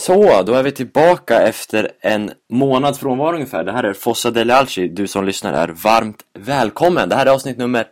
[0.00, 3.64] Så, då är vi tillbaka efter en månads frånvaro ungefär.
[3.64, 4.88] Det här är Fossa Dele Alci.
[4.88, 7.08] Du som lyssnar är varmt välkommen.
[7.08, 7.88] Det här är avsnitt nummer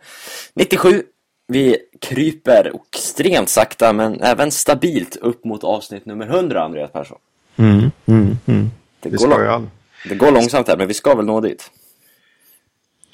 [0.55, 1.03] 97.
[1.47, 7.17] Vi kryper extremt sakta men även stabilt upp mot avsnitt nummer 100, Andreas Persson.
[7.57, 8.71] Mm, mm, mm.
[8.99, 9.69] Det, Vi går ska lång-
[10.09, 11.71] det går långsamt här, men vi ska väl nå dit.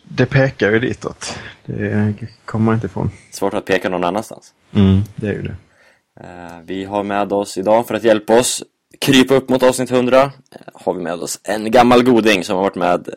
[0.04, 1.40] Det pekar ju ditåt.
[1.66, 2.16] Det
[2.46, 3.12] kommer man inte ifrån.
[3.32, 4.54] Svårt att peka någon annanstans.
[4.74, 5.56] Mm, det är ju det.
[6.20, 8.64] Eh, Vi har med oss idag för att hjälpa oss
[9.00, 10.32] krypa upp mot avsnitt 100 eh,
[10.74, 13.10] har vi med oss en gammal goding som har varit med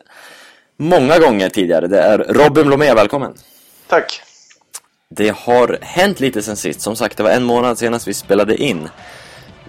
[0.77, 1.87] många gånger tidigare.
[1.87, 3.33] Det är Robin Blomé, välkommen!
[3.87, 4.21] Tack.
[5.09, 6.81] Det har hänt lite sen sist.
[6.81, 8.89] Som sagt, det var en månad senast vi spelade in.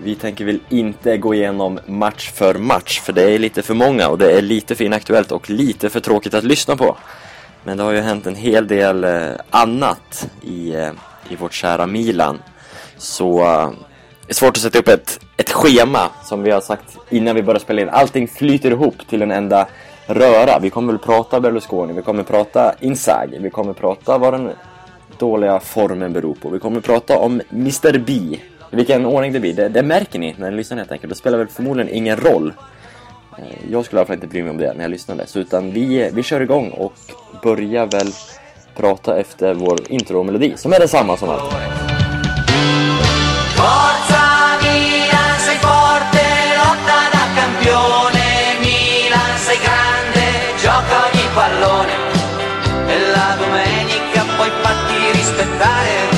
[0.02, 4.08] Vi tänker väl inte gå igenom match för match, för det är lite för många
[4.08, 6.96] och det är lite för inaktuellt och lite för tråkigt att lyssna på.
[7.64, 10.92] Men det har ju hänt en hel del eh, annat i, eh,
[11.28, 12.38] i vårt kära Milan.
[12.96, 13.44] Så
[14.30, 17.58] är svårt att sätta upp ett, ett schema, som vi har sagt innan vi börjar
[17.58, 17.88] spela in.
[17.88, 19.68] Allting flyter ihop till en enda
[20.06, 20.58] röra.
[20.58, 24.50] Vi kommer väl prata Berlusconi, vi kommer prata Inzaghi, vi kommer prata vad den
[25.18, 26.48] dåliga formen beror på.
[26.48, 28.12] Vi kommer prata om Mr B.
[28.72, 31.10] I vilken ordning det blir, det, det märker ni när ni lyssnar helt enkelt.
[31.10, 32.52] Det spelar väl förmodligen ingen roll.
[33.38, 35.26] Eh, jag skulle i alla fall inte bry mig om det när jag lyssnade.
[35.26, 36.94] Så utan vi, vi kör igång och
[37.42, 38.12] börjar väl
[38.76, 41.79] prata efter vår intro-melodi som är densamma som alltid.
[55.40, 56.08] Farti rispettare.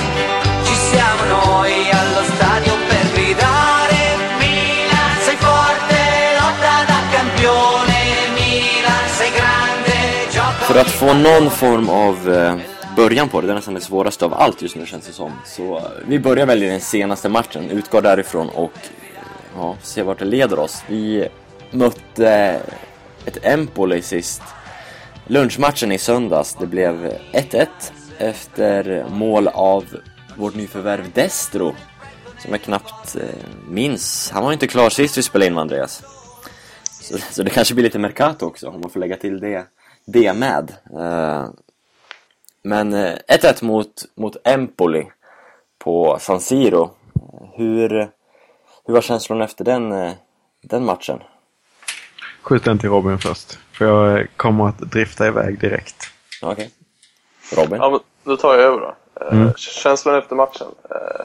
[0.65, 3.99] Ci siamo noi allo stadio per gridare.
[4.39, 6.01] Milan, sei forte,
[6.39, 7.99] lotta da campione.
[8.35, 12.57] Milan, sei grande, gioca För att få någon form av eh,
[12.97, 15.33] början på det, det är nästan det svåraste av allt just nu känns det som.
[15.45, 19.19] Så eh, vi börjar väl i den senaste matchen, utgår därifrån och eh,
[19.57, 20.83] ja, se vart det leder oss.
[20.87, 21.29] Vi
[21.71, 22.61] mötte
[23.25, 24.43] ett Empoli sist.
[25.27, 27.67] Lunchmatchen i söndags, det blev 1-1
[28.19, 29.85] efter mål av
[30.37, 31.75] vårt nyförvärv Destro.
[32.39, 33.23] Som jag knappt eh,
[33.69, 34.31] minns.
[34.35, 36.03] Han var inte klar sist vi spelade in med Andreas.
[37.03, 39.67] Så, så det kanske blir lite Mercato också, om man får lägga till det,
[40.05, 40.73] det med.
[40.99, 41.49] Eh,
[42.63, 45.07] men eh, 1-1 mot, mot Empoli
[45.79, 46.91] på San Siro.
[47.55, 47.89] Hur,
[48.87, 50.13] hur var känslan efter den, eh,
[50.63, 51.19] den matchen?
[52.43, 53.59] Skjut den till Robin först.
[53.73, 55.97] För jag eh, kommer att drifta iväg direkt.
[56.43, 56.71] Okej.
[57.57, 57.79] Robin?
[57.81, 58.95] Ja, då tar jag över då.
[59.21, 59.55] Eh, Mm.
[59.57, 60.67] Känslan efter matchen?
[60.91, 61.25] Eh,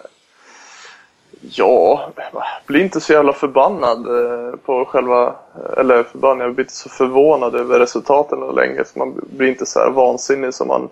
[1.42, 2.10] ja,
[2.68, 5.36] blir inte så jävla förbannad eh, på själva...
[5.78, 8.84] Eller förbannad, jag blir inte så förvånad över resultaten och länge.
[8.86, 10.90] Så man blir inte så här vansinnig som man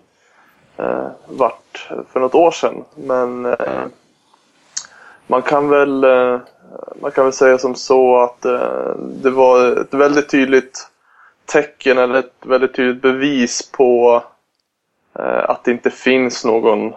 [0.77, 2.83] eh, vart för något år sedan.
[2.95, 3.83] Men eh,
[5.27, 6.39] man kan väl eh,
[7.01, 10.87] man kan väl säga som så att eh, det var ett väldigt tydligt
[11.45, 14.23] tecken eller ett väldigt tydligt bevis på
[15.19, 16.93] Eh, att det inte finns någon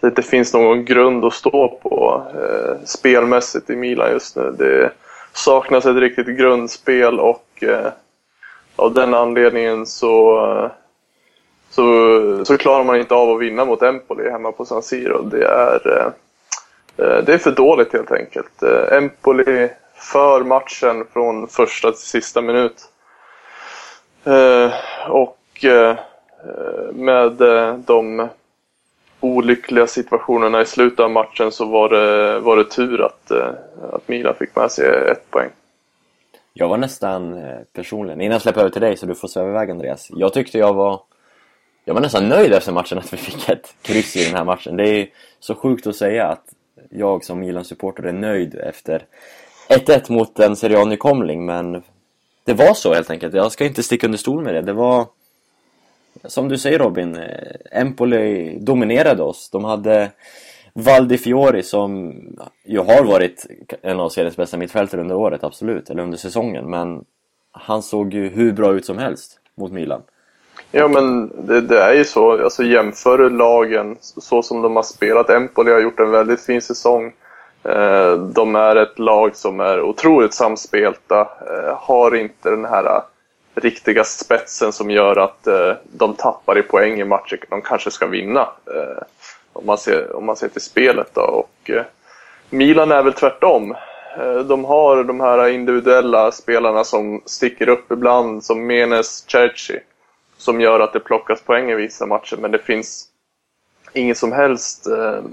[0.00, 4.54] det inte finns någon grund att stå på eh, spelmässigt i Milan just nu.
[4.58, 4.90] Det
[5.32, 7.92] saknas ett riktigt grundspel och eh,
[8.76, 10.70] av den anledningen så,
[11.70, 15.22] så, så klarar man inte av att vinna mot Empoli hemma på San Siro.
[15.22, 16.06] Det är, eh,
[17.06, 18.62] eh det är för dåligt helt enkelt.
[18.62, 22.88] Eh, Empoli för matchen från första till sista minut.
[24.24, 24.72] Eh,
[25.08, 25.96] och eh,
[26.44, 28.28] Eh, med eh, de
[29.20, 33.50] olyckliga situationerna i slutet av matchen så var det, var det tur att, eh,
[33.92, 35.50] att Milan fick med sig ett poäng.
[36.52, 37.40] Jag var nästan
[37.72, 40.08] personligen, innan jag släpper över till dig så du får sväva iväg Andreas.
[40.10, 41.00] Jag tyckte jag var
[41.84, 44.76] Jag var nästan nöjd efter matchen att vi fick ett kryss i den här matchen.
[44.76, 45.08] Det är
[45.40, 46.44] så sjukt att säga att
[46.90, 49.04] jag som Milan-supporter är nöjd efter
[49.68, 51.82] 1-1 mot en Serie A-nykomling, men
[52.44, 53.34] det var så helt enkelt.
[53.34, 54.62] Jag ska inte sticka under stol med det.
[54.62, 55.06] Det var,
[56.28, 59.50] som du säger Robin, eh, Empoli dominerade oss.
[59.50, 60.10] De hade
[60.72, 62.14] Valdi Fiori som
[62.64, 63.46] ju har varit
[63.82, 67.04] en av seriens bästa mittfältare under året, absolut, eller under säsongen, men
[67.52, 70.02] han såg ju hur bra ut som helst mot Milan.
[70.70, 74.82] Ja men det, det är ju så, alltså jämför du lagen så som de har
[74.82, 75.30] spelat.
[75.30, 77.12] Empoli har gjort en väldigt fin säsong.
[77.62, 83.02] Eh, de är ett lag som är otroligt samspelta, eh, har inte den här
[83.56, 88.06] riktiga spetsen som gör att eh, de tappar i poäng i matcher de kanske ska
[88.06, 88.40] vinna.
[88.40, 89.02] Eh,
[89.52, 91.20] om, man ser, om man ser till spelet då.
[91.20, 91.84] Och, eh,
[92.50, 93.74] Milan är väl tvärtom.
[94.18, 99.80] Eh, De har de här individuella spelarna som sticker upp ibland, som Menes, Cerci
[100.38, 103.08] som gör att det plockas poäng i vissa matcher, men det finns
[103.92, 105.24] ingen som helst eh,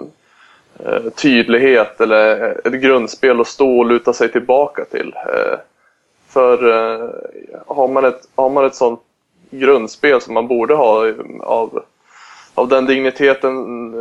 [0.85, 5.13] eh tydlighet eller eh, ett grundspel att stå och luta sig tillbaka till.
[5.15, 5.59] Eh,
[6.33, 7.09] för eh,
[7.68, 9.01] har, man ett, har man ett sånt
[9.50, 11.83] grundspel som man borde ha av,
[12.56, 13.94] av den digniteten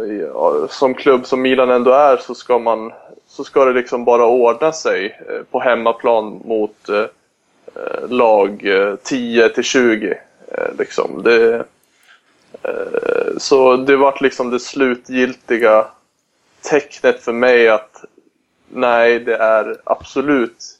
[0.68, 2.92] som klubb som Milan ändå är så ska man
[3.26, 9.48] så ska det liksom bara ordna sig eh, på hemmaplan mot eh, lag eh, 10
[9.48, 10.18] till 20.
[10.48, 11.22] Eh, liksom.
[11.22, 11.64] Det,
[12.62, 15.86] eh, så det vart liksom det slutgiltiga
[16.60, 18.04] tecknet för mig att
[18.68, 20.78] nej, det är absolut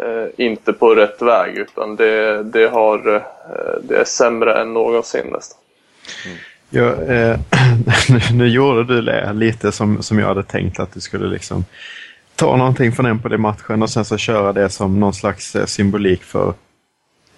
[0.00, 3.22] Eh, inte på rätt väg utan det, det, har, eh,
[3.82, 5.58] det är sämre än någonsin nästan.
[6.26, 6.38] Mm.
[6.70, 7.38] Ja, eh,
[8.34, 11.64] nu gjorde du det lite som, som jag hade tänkt att du skulle liksom
[12.36, 16.54] ta någonting från Empoli-matchen och sen så köra det som någon slags eh, symbolik för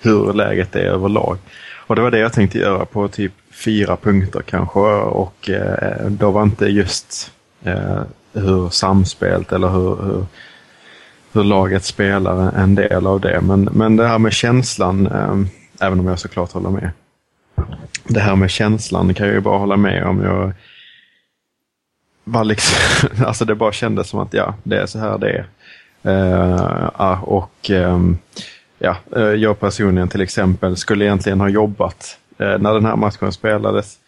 [0.01, 1.39] hur läget är överlag.
[1.87, 3.33] Och det var det jag tänkte göra på typ
[3.65, 7.33] fyra punkter kanske och eh, då var inte just
[7.65, 8.03] eh,
[8.33, 10.27] hur samspelt eller hur, hur,
[11.34, 13.40] hur, laget spelar en del av det.
[13.40, 16.90] Men, men det här med känslan, eh, även om jag såklart håller med.
[18.04, 20.22] Det här med känslan kan jag ju bara hålla med om.
[20.22, 20.52] Jag
[22.25, 25.46] var liksom, alltså det bara kändes som att ja, det är så här det är.
[26.06, 28.19] Uh, och um,
[28.78, 33.32] ja, eh, jag personligen till exempel skulle egentligen ha jobbat uh, när den här matchen
[33.32, 33.98] spelades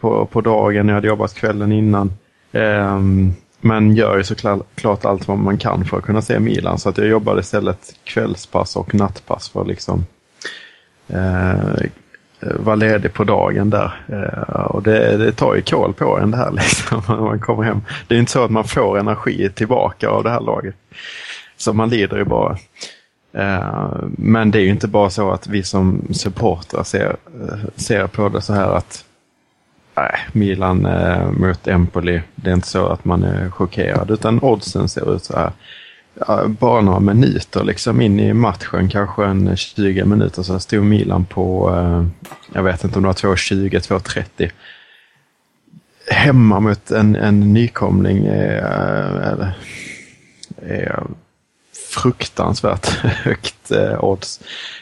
[0.00, 0.88] på, på dagen.
[0.88, 2.12] Jag hade jobbat kvällen innan.
[2.52, 3.34] Um,
[3.64, 6.78] men gör ju såklart allt vad man kan för att kunna se Milan.
[6.78, 10.06] Så att jag jobbade istället kvällspass och nattpass för att liksom
[11.08, 11.54] eh,
[12.40, 14.04] vara ledig på dagen där.
[14.08, 17.62] Eh, och det, det tar ju kål på en det här liksom, när man kommer
[17.62, 17.80] hem.
[18.08, 20.74] Det är inte så att man får energi tillbaka av det här laget.
[21.56, 22.58] Så man lider ju bara.
[23.32, 27.16] Eh, men det är ju inte bara så att vi som supportrar ser,
[27.76, 29.04] ser på det så här att
[29.94, 34.88] nej, Milan eh, mot Empoli, det är inte så att man är chockerad utan oddsen
[34.88, 35.52] ser ut så här
[36.46, 41.74] bara några minuter liksom in i matchen, kanske en 20 minuter, så stod Milan på,
[41.74, 42.06] eh,
[42.52, 43.98] jag vet inte om det var 2.20,
[44.38, 44.50] 2.30.
[46.10, 49.48] Hemma mot en, en nykomling är, eh,
[50.70, 51.02] är
[51.90, 54.40] fruktansvärt högt eh, odds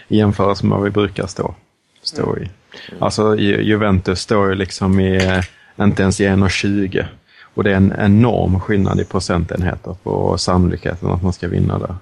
[0.09, 1.55] i jämförelse med vad vi brukar stå,
[2.03, 2.51] stå i.
[2.99, 5.43] Alltså Juventus står ju liksom i,
[5.81, 7.07] inte ens i 1.20
[7.55, 11.95] och det är en enorm skillnad i procentenheter på sannolikheten att man ska vinna där.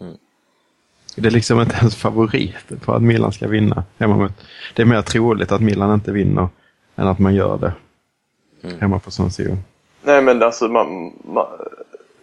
[0.00, 0.14] Mm.
[1.16, 4.32] Det är liksom inte ens favorit på att Milan ska vinna hemma.
[4.74, 6.48] Det är mer troligt att Milan inte vinner
[6.96, 7.72] än att man gör det
[8.68, 8.80] mm.
[8.80, 9.56] hemma på San Siro.
[10.02, 11.46] Nej men alltså man, man,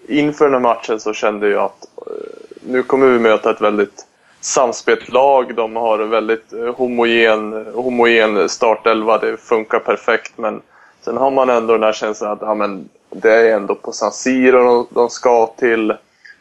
[0.07, 4.05] inför den här matchen så kände jag att uh, nu kommer vi möta ett väldigt
[4.45, 5.55] samspelt lag.
[5.55, 9.17] De har en väldigt eh, homogen, homogen startelva.
[9.17, 10.61] Det funkar perfekt men
[11.05, 14.11] Sen har man ändå den här känslan att ja, men det är ändå på San
[14.11, 15.93] Siro de, ska till.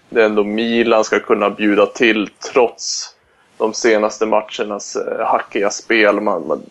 [0.08, 3.14] Det är ändå Milan ska kunna bjuda till trots
[3.58, 6.20] de senaste matchernas eh, hackiga spel.
[6.20, 6.62] Man, man,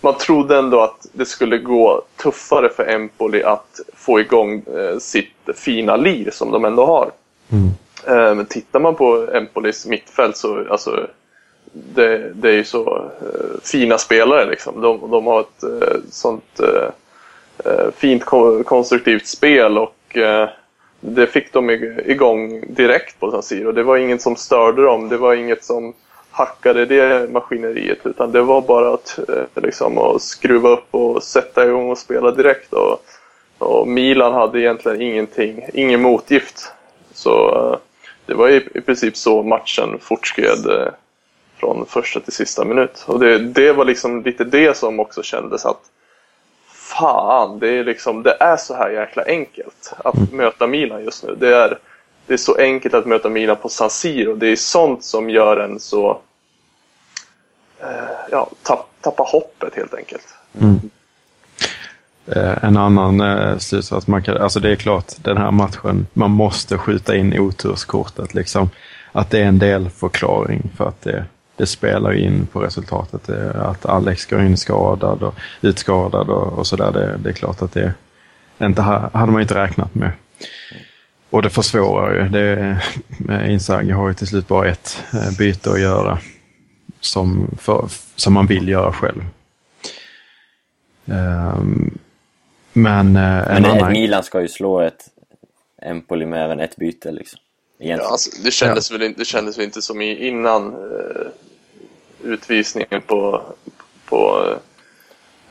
[0.00, 5.48] man trodde ändå att det skulle gå tuffare för Empoli att få igång eh, sitt
[5.54, 7.10] fina lir som de ändå har.
[7.52, 7.70] Mm.
[8.06, 11.06] Eh, men tittar man på Empolis mittfält så alltså,
[11.72, 14.80] det, det är ju så eh, fina spelare liksom.
[14.80, 16.60] De, de har ett eh, sånt
[17.96, 18.24] fint
[18.64, 20.16] konstruktivt spel och
[21.00, 21.70] det fick de
[22.04, 23.72] igång direkt på San Siro.
[23.72, 25.94] Det var inget som störde dem, det var inget som
[26.30, 29.18] hackade det maskineriet utan det var bara att,
[29.54, 32.72] liksom, att skruva upp och sätta igång och spela direkt.
[32.72, 33.04] Och,
[33.58, 36.72] och Milan hade egentligen ingenting, ingen motgift.
[37.14, 37.78] Så
[38.30, 40.92] det var i, i princip så matchen fortskred
[41.56, 43.04] från första till sista minut.
[43.06, 45.80] Och det, det var liksom lite det som också kändes att
[46.68, 50.28] fan, det är, liksom, det är så här jäkla enkelt att mm.
[50.32, 51.34] möta Milan just nu.
[51.34, 51.78] Det är,
[52.26, 54.34] det är så enkelt att möta Milan på San Siro.
[54.34, 56.20] Det är sånt som gör en så...
[57.80, 57.88] Eh,
[58.30, 60.26] ja, tapp, tappa hoppet helt enkelt.
[60.60, 60.90] Mm.
[62.36, 66.30] Eh, en annan eh, slutsats, man kan, alltså det är klart, den här matchen, man
[66.30, 68.34] måste skjuta in oturskortet.
[68.34, 68.70] Liksom.
[69.12, 71.24] Att det är en del förklaring för att det
[71.60, 73.28] det spelar in på resultatet.
[73.28, 76.92] Eh, att Alex går in skadad och utskadad och, och sådär.
[76.92, 77.94] Det, det, är klart att det
[78.60, 80.10] inte hade man inte räknat med.
[81.30, 82.28] Och det försvårar ju.
[82.28, 82.80] Det,
[83.50, 86.18] Inzaghi har ju till slut bara ett eh, byte att göra
[87.00, 89.24] som, för, som man vill göra själv.
[91.04, 91.98] Um,
[92.72, 93.92] men, uh, men annan...
[93.92, 95.08] Milan ska ju slå ett
[95.82, 97.40] Empoli med även ett byte liksom.
[97.78, 98.98] Ja, alltså, det, kändes ja.
[98.98, 101.26] väl, det kändes väl inte som innan eh,
[102.22, 103.42] utvisningen på,
[104.04, 104.46] på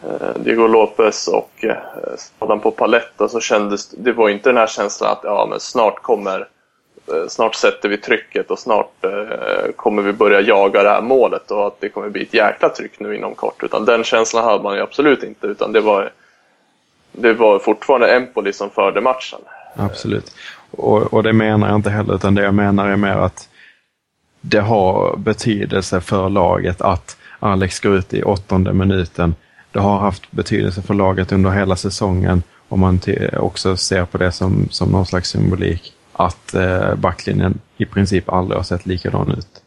[0.03, 1.77] eh, Diego Lopez och eh,
[2.17, 6.01] skadan på Paletta så kändes det var inte den här känslan att ja, men snart
[6.01, 6.47] kommer
[7.07, 11.51] eh, Snart sätter vi trycket och snart eh, kommer vi börja jaga det här målet
[11.51, 13.63] och att det kommer bli ett jäkla tryck nu inom kort.
[13.63, 16.11] Utan den känslan hade man ju absolut inte utan det var
[17.11, 19.39] det var fortfarande Empoli som förde matchen.
[19.75, 20.35] Absolut.
[20.71, 23.49] Och, och det menar jag inte heller utan det jag menar är mer att
[24.41, 29.35] det har betydelse för laget att Alex går ut i åttonde minuten.
[29.71, 32.99] Det har haft betydelse för laget under hela säsongen om man
[33.33, 35.93] också ser på det som, som någon slags symbolik.
[36.13, 39.61] Att eh, backlinjen i princip aldrig har sett likadan ut.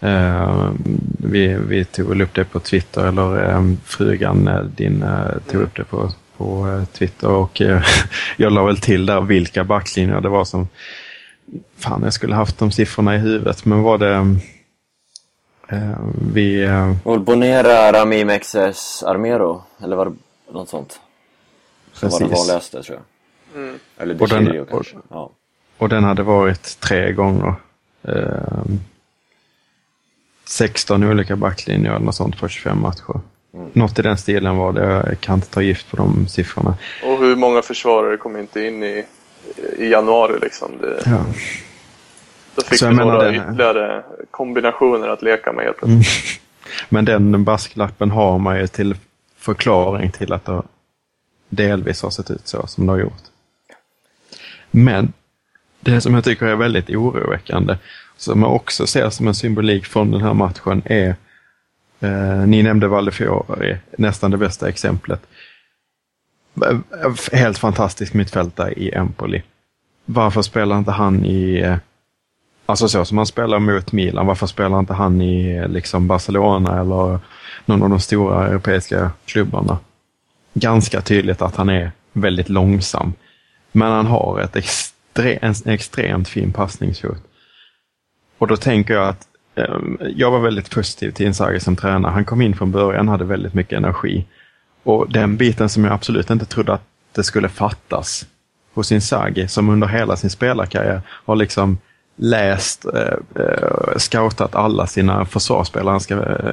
[0.00, 0.70] Eh,
[1.18, 5.62] vi, vi tog väl upp det på Twitter, eller eh, frugan eh, din eh, tog
[5.62, 7.60] upp det på, på eh, Twitter och
[8.36, 10.68] jag la väl till där vilka backlinjer det var som
[11.76, 14.36] Fan, jag skulle haft de siffrorna i huvudet, men var det...
[15.68, 15.98] Eh,
[16.32, 16.62] vi...
[16.64, 19.62] Eh, Bonera, Ramim, XS, Armero?
[19.82, 20.16] Eller var det
[20.52, 21.00] något sånt?
[21.92, 23.62] Som var den vanligaste, tror jag.
[23.62, 23.78] Mm.
[23.98, 24.96] Eller DeCilio kanske.
[24.96, 25.30] Och, ja.
[25.78, 27.54] och den hade varit tre gånger.
[28.02, 28.62] Eh,
[30.48, 33.20] 16 olika backlinjer eller något sånt på 25 matcher.
[33.54, 33.70] Mm.
[33.72, 35.02] Något i den stilen var det.
[35.06, 36.74] Jag kan inte ta gift på de siffrorna.
[37.04, 39.04] Och hur många försvarare kom inte in i
[39.78, 40.78] i januari liksom.
[40.80, 41.24] Det, ja.
[42.54, 43.36] Då fick vi några det...
[43.36, 46.00] ytterligare kombinationer att leka med helt mm.
[46.88, 48.96] Men den basklappen har man ju till
[49.36, 50.62] förklaring till att det
[51.48, 53.22] delvis har sett ut så som det har gjort.
[54.70, 55.12] Men
[55.80, 57.76] det som jag tycker är väldigt oroväckande,
[58.16, 61.16] som jag också ser som en symbolik från den här matchen är,
[62.00, 65.26] eh, ni nämnde Valdefiori, nästan det bästa exemplet
[66.62, 69.42] eh, helt fantastisk mittfältare i Empoli.
[70.04, 71.76] Varför spelar inte han i, eh,
[72.66, 76.80] alltså så som han spelar mot Milan, varför spelar inte han i eh, liksom Barcelona
[76.80, 77.18] eller
[77.64, 79.78] någon av de stora europeiska klubbarna?
[80.54, 83.12] Ganska tydligt att han är väldigt långsam.
[83.72, 87.22] Men han har ett extre en extremt fin passningsfot.
[88.38, 92.12] Och då tänker jag att ehm, jag var väldigt positiv till Inzaghi som tränare.
[92.12, 94.26] Han kom in från början, hade väldigt mycket energi.
[94.82, 98.26] Och den biten som jag absolut inte trodde att det skulle fattas
[98.74, 101.78] hos Inzaghi, som under hela sin spelarkarriär har liksom
[102.16, 106.52] läst, eh, eh, scoutat alla sina försvarsspelare han ska, eh,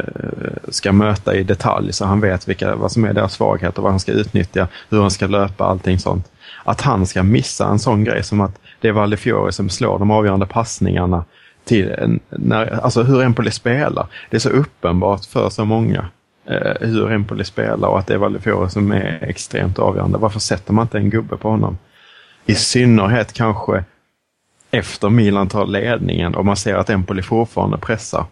[0.70, 4.00] ska möta i detalj så han vet vilka, vad som är deras svagheter, vad han
[4.00, 6.32] ska utnyttja, hur han ska löpa, allting sånt.
[6.64, 10.12] Att han ska missa en sån grej som att det är Vallefiore som slår de
[10.12, 11.26] avgörande passningarna
[11.64, 14.08] till, när, alltså hur Empoli spelar.
[14.30, 16.06] Det är så uppenbart för så många
[16.46, 20.18] eh, hur Empoli spelar och att det är Vallefiore som är extremt avgörande.
[20.18, 21.78] Varför sätter man inte en gubbe på honom?
[22.46, 23.84] I synnerhet kanske
[24.72, 28.26] efter Milan tar ledningen och man ser att Empoli fortfarande pressar.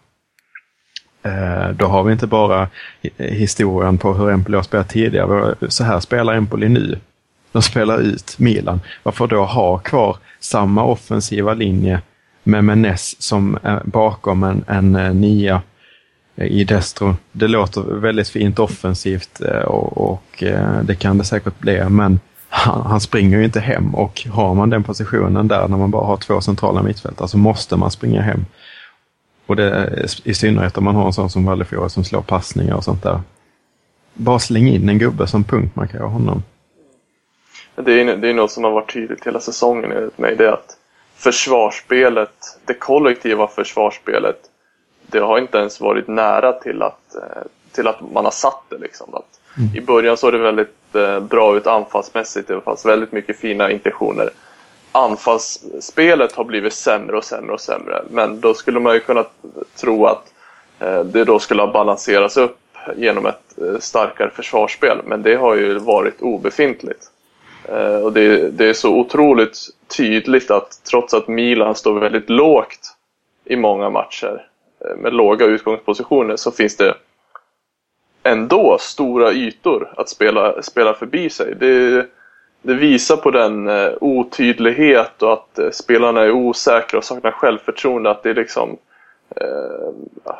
[1.23, 2.67] Eh, då har vi inte bara
[3.17, 5.55] historien på hur Empoli har spelat tidigare.
[5.67, 6.99] Så här spelar Empoli nu.
[7.51, 8.81] De spelar ut Milan.
[9.03, 12.01] Varför då ha kvar samma offensiva linje
[12.43, 15.61] med Menes som är bakom en, en eh, nia
[16.35, 17.15] i Destro.
[17.31, 22.19] Det låter väldigt fint offensivt eh, och, och eh, det kan det säkert bli, men
[22.49, 26.05] han, han, springer ju inte hem och har man den positionen där när man bara
[26.05, 28.45] har två centrala mittfältare så måste man springa hem.
[29.45, 32.83] Och det, i synnerhet om man har en sån som Vallefjord som slår passningar och
[32.83, 33.19] sånt där.
[34.13, 36.43] Bara släng in en gubbe som punktmarkerar honom.
[37.75, 40.35] Det är, det är något som har varit tydligt hela säsongen enligt mig.
[40.35, 40.77] Det är att
[41.21, 44.51] försvarsspelet, det kollektiva försvarsspelet
[45.11, 48.77] det har inte ens varit nära till att, eh, till att man har satt det.
[48.77, 49.15] Liksom.
[49.15, 49.75] Att mm.
[49.75, 54.29] I början såg det väldigt eh, bra ut anfallsmässigt, det fanns väldigt mycket fina intentioner.
[54.91, 59.25] Anfallsspelet har blivit sämre och sämre och sämre, men då skulle man ju kunna
[59.75, 60.33] tro att
[60.79, 62.57] eh, det då skulle ha balanserats upp
[62.95, 67.11] genom ett starkare försvarsspel, men det har ju varit obefintligt.
[67.65, 69.57] Eh, och det, det är så otroligt
[69.97, 72.95] tydligt att trots att Milan står väldigt lågt
[73.45, 74.47] i många matcher
[74.85, 76.95] Eh, med låga utgångspositioner så finns det
[78.23, 81.55] ändå stora ytor att spela, spela förbi sig.
[81.55, 82.05] Det,
[82.61, 88.09] det visar på den eh, otydlighet och att eh, spelarna är osäkra och saknar självförtroende.
[88.09, 88.77] Att det är liksom
[89.35, 89.93] eh,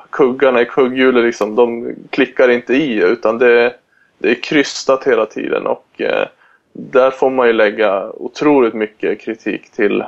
[0.10, 3.74] kuggarna i kugghjulet liksom, de klickar inte i utan det,
[4.18, 6.28] det är krystat hela tiden och eh,
[6.74, 10.02] där får man ju lägga otroligt mycket kritik till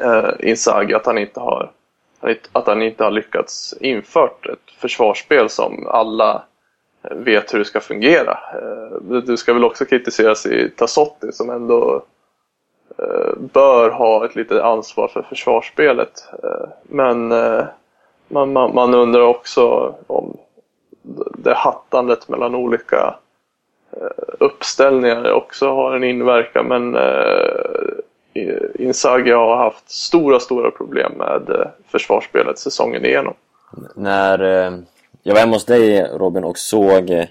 [0.00, 1.70] eh, Inzaghi att han inte har
[2.52, 6.42] att han inte har lyckats infört ett försvarsspel som alla
[7.10, 8.38] vet hur det ska fungera.
[8.54, 12.02] Eh, du ska väl också kritiseras i Tassotti som ändå
[12.98, 16.28] eh, bör ha ett litet ansvar för försvarsspelet.
[16.42, 17.28] Eh, men
[18.28, 20.36] man, man, man undrar också om
[21.38, 23.14] det hattandet mellan olika
[24.40, 26.66] uppställningar också har en inverkan.
[26.66, 33.34] Men eh, Inzaghi har haft stora, stora problem med eh, försvarsspelet säsongen igenom.
[33.94, 34.78] När eh,
[35.22, 37.24] jag var hemma hos dig Robin och såg, eh,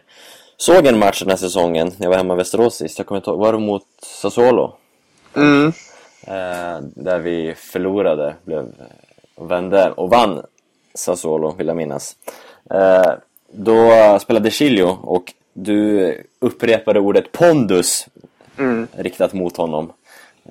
[0.58, 1.92] såg en match den här säsongen.
[1.98, 2.98] Jag var hemma i Västerås sist.
[2.98, 4.74] Jag kommer inte ihåg, var det mot Sassuolo?
[5.36, 5.68] Mm.
[6.28, 8.66] Eh, där vi förlorade, blev,
[9.36, 10.42] vände och vann
[10.94, 12.16] Sassuolo, vill jag minnas.
[12.70, 13.12] Eh,
[13.52, 18.08] då spelade Chilio och du upprepade ordet pondus
[18.58, 18.88] Mm.
[18.98, 19.92] riktat mot honom.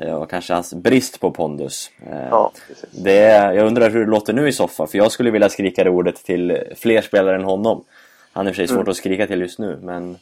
[0.01, 1.91] Eh, och kanske hans brist på pondus.
[2.11, 2.85] Eh, Ja, precis.
[2.91, 5.85] det är, jag undrar hur det låter nu i soffan, för jag skulle vilja skrika
[5.85, 7.85] det ordet till fler spelare än honom.
[8.33, 8.91] Han är i och för sig svårt Mm.
[8.91, 10.17] att skrika till just nu, men...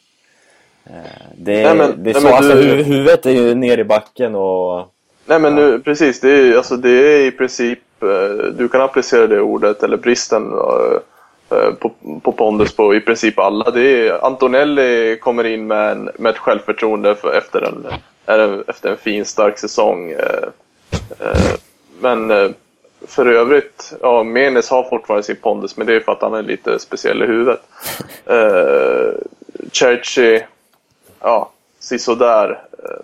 [0.84, 0.92] Eh,
[1.36, 3.78] det, Nej, men- det är nej, så, men alltså, du- hu- huvudet är ju ner
[3.78, 4.94] i backen och...
[5.26, 7.78] Nej men nu, precis, det är, alltså, det är i princip,
[8.58, 10.52] du kan applicera det ordet eller bristen
[11.50, 11.92] Eh, på,
[12.22, 13.70] på pondus på i princip alla.
[13.70, 18.96] Det är, Antonelli kommer in med, en, med ett självförtroende för, efter, en, efter en
[18.96, 20.10] fin stark säsong.
[20.10, 20.48] Eh,
[21.20, 21.54] eh,
[22.00, 22.54] men
[23.06, 26.42] för övrigt, ja Menes har fortfarande sin pondus men det är för att han är
[26.42, 27.60] lite speciell i huvudet.
[28.30, 29.12] Uh,
[29.72, 30.42] Cerci,
[31.20, 32.58] ja, sisådär.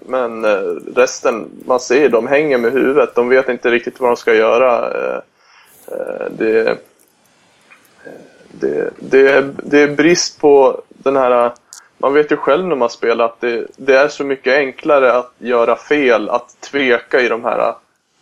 [0.06, 0.60] Men eh,
[0.96, 3.14] resten, man ser, de hänger med huvudet.
[3.14, 4.90] De vet inte riktigt vad de ska göra.
[4.90, 5.20] Eh,
[5.92, 6.78] eh, Det,
[8.60, 11.52] det, det, är, det är brist på den här...
[11.98, 15.32] Man vet ju själv när man spelar att det, det är så mycket enklare att
[15.38, 17.74] göra fel, att tveka i de här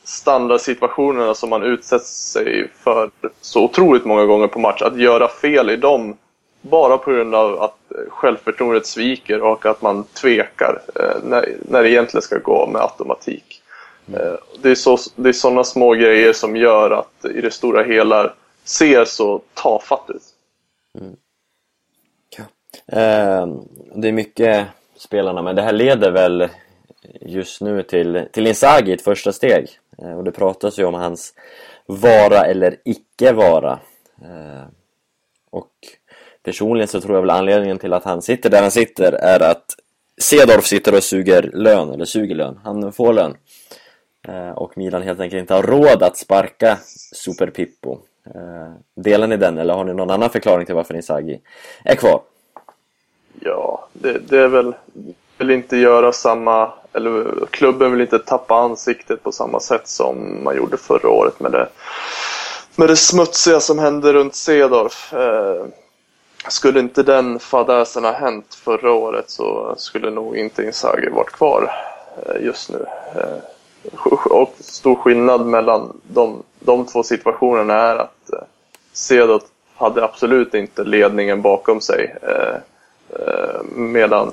[0.05, 3.11] standardsituationerna som man utsätts sig för
[3.41, 4.83] så otroligt många gånger på match.
[4.83, 6.17] Att göra fel i dem
[6.61, 11.83] bara på grund av att eh, självförtroendet sviker och att man tvekar eh, när, när
[11.83, 13.63] det egentligen ska gå med automatik.
[14.13, 18.33] Eh, är, så, det är sådana små grejer som gör att i det stora hela
[18.65, 20.23] ser så tafatt ut.
[22.87, 23.47] Eh,
[23.95, 24.67] det är mycket
[24.97, 26.49] spelarna, men det här leder väl
[27.21, 29.69] just nu till, till Inzaghi, ett första steg.
[29.99, 31.35] Eh, och det pratas ju om hans
[31.87, 33.79] vara eller icke vara.
[34.23, 34.65] Eh,
[35.51, 35.73] och
[36.43, 39.75] personligen så tror jag väl anledningen till att han sitter där han sitter är att
[40.19, 42.61] Cedorf sitter och suger lön, eller suger lön.
[42.65, 43.37] Han får lön.
[44.29, 46.79] Eh, och Milan helt enkelt inte har råd att sparka
[47.13, 47.99] Super Pippo.
[48.27, 51.41] Eh, Delar ni den, eller har ni någon annan förklaring till varför Inzaghi
[51.85, 52.21] är kvar?
[53.41, 54.75] Ja, det, det är väl
[55.39, 60.57] vill inte göra samma, eller klubben vill inte tappa ansiktet på samma sätt som man
[60.57, 61.69] gjorde förra året med det,
[62.77, 65.13] med det smutsiga som hände runt Cedorf.
[65.13, 65.67] Eh,
[66.49, 71.71] skulle inte den fadäsen ha hänt förra året så skulle nog inte Inzaghi varit kvar
[72.27, 72.87] eh, just nu.
[73.17, 73.54] Eh,
[74.31, 78.39] och stor skillnad mellan de, de två situationerna är att eh,
[78.93, 79.43] Cedorf
[79.75, 82.17] hade absolut inte ledningen bakom sig.
[82.23, 82.57] Eh,
[83.21, 84.33] eh, medan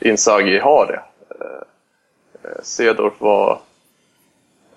[0.00, 1.02] Inzaghi har det.
[1.40, 3.60] Eh, eh, Cedorf var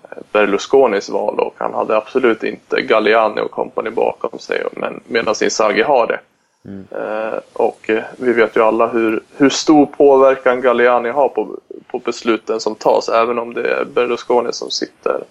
[0.02, 5.34] eh, Berlusconis val och han hade absolut inte Galliani och kompani bakom sig men medan
[5.42, 6.20] Inzaghi har det.
[6.66, 11.98] Eh, och eh, vi vet ju alla hur, hur stor påverkan Galliani har på, på
[11.98, 15.24] besluten som tas även om det är Berlusconi som sitter,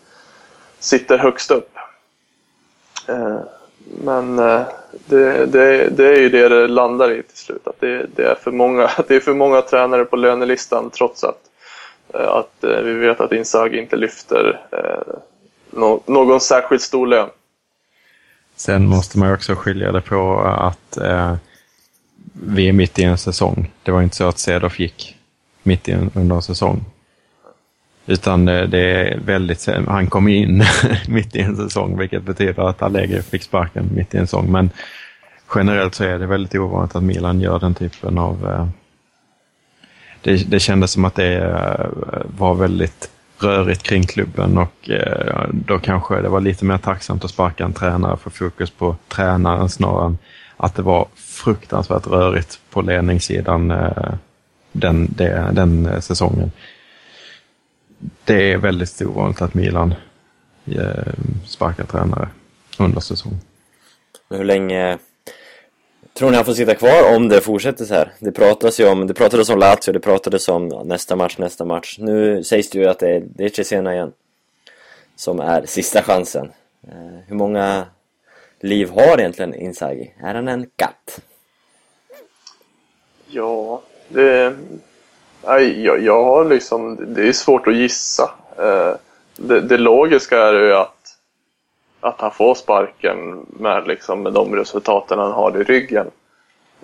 [0.80, 1.78] sitter högst upp.
[3.08, 3.40] Eh,
[4.04, 4.62] men eh,
[5.06, 7.68] det, det, det är ju det det landar i till slut.
[7.68, 11.40] Att det, det, är, för många, det är för många tränare på lönelistan trots att,
[12.14, 15.16] eh, att eh, vi vet att Inzaghi inte lyfter eh,
[16.06, 17.30] någon särskilt stor lön.
[18.56, 21.36] Sen måste man ju också skilja det på att eh,
[22.34, 23.72] vi är mitt i en säsong.
[23.84, 25.16] Det var inte så att Cedorf gick
[25.64, 26.86] mitt i en, under en säsong.
[28.06, 30.64] Utan det, det är väldigt, han kom in
[31.08, 34.52] mitt i en säsong vilket betyder att Allegri fick sparken mitt i en säsong.
[34.52, 34.70] Men
[35.56, 38.52] generellt så är det väldigt ovanligt att Milan gör den typen av...
[38.52, 38.68] Eh,
[40.22, 41.88] det, det kändes som att det eh,
[42.38, 47.32] var väldigt rörigt kring klubben och eh, då kanske det var lite mer tacksamt att
[47.32, 50.18] sparka en tränare för fokus på tränaren snarare än
[50.58, 54.14] att det var fruktansvärt rörigt på ledningssidan eh,
[54.72, 56.52] den, det, den eh, säsongen.
[58.24, 59.94] Det är väldigt ovanligt att Milan
[60.66, 61.14] eh,
[61.46, 62.30] sparkar tränare
[62.80, 63.40] under säsong.
[64.30, 64.98] Men hur länge
[66.18, 68.12] tror ni han får sitta kvar om det fortsätter så här?
[68.20, 71.98] Det pratas ju om, det pratades om Lazio, det pratades om nästa match, nästa match.
[72.00, 74.14] Nu sägs det ju att det är, det är Cesena igen.
[75.16, 76.52] Som är sista chansen.
[76.88, 77.86] Eh, hur många
[78.60, 80.14] liv har egentligen Inzaghi?
[80.24, 81.20] Är han en katt?
[83.28, 84.56] Ja, det...
[85.48, 87.14] Nej, jag, jag har liksom...
[87.14, 88.32] Det är svårt att gissa.
[88.58, 88.96] Eh,
[89.36, 91.05] det, det logiska är ju att,
[92.06, 96.08] att han får sparken med, liksom, med de resultaten han har i ryggen.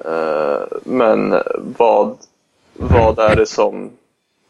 [0.06, 1.36] Eh, men
[1.78, 2.18] vad,
[2.74, 3.90] vad är det som,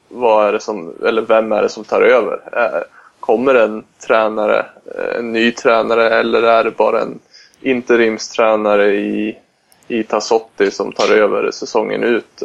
[0.07, 2.41] vad är det som, eller vem är det som tar över?
[2.53, 2.81] Eh,
[3.19, 7.19] kommer en tränare, eh, en ny tränare eller är det bara en
[7.61, 9.37] interimstränare i,
[9.87, 12.43] i Tassotti som tar över säsongen ut?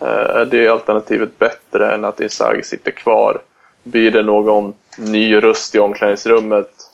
[0.00, 3.40] Är det alternativet bättre än att Inzaghi sitter kvar?
[3.82, 6.87] Blir det någon ny röst i omklädningsrummet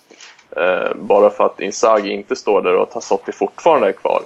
[0.56, 4.22] eh, bara för att Inzaghi inte står där och Tassotti fortfarande är kvar?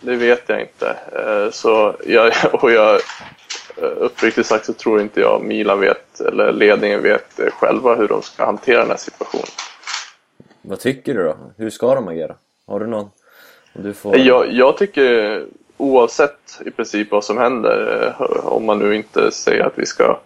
[0.00, 0.96] Det vet jag inte.
[1.12, 2.94] Eh, så jag, och jag,
[3.76, 8.08] eh, uppriktigt sagt så tror inte jag Milan vet, eller ledningen vet eh, själva hur
[8.08, 9.46] de ska hantera den här situationen.
[10.62, 11.36] Vad tycker du då?
[11.56, 12.34] Hur ska de agera?
[12.66, 13.10] Har du någon?
[13.72, 14.18] Du får...
[14.18, 15.42] Jag, jag tycker
[15.76, 20.18] oavsett i princip vad som händer, eh, om man nu inte säger att vi ska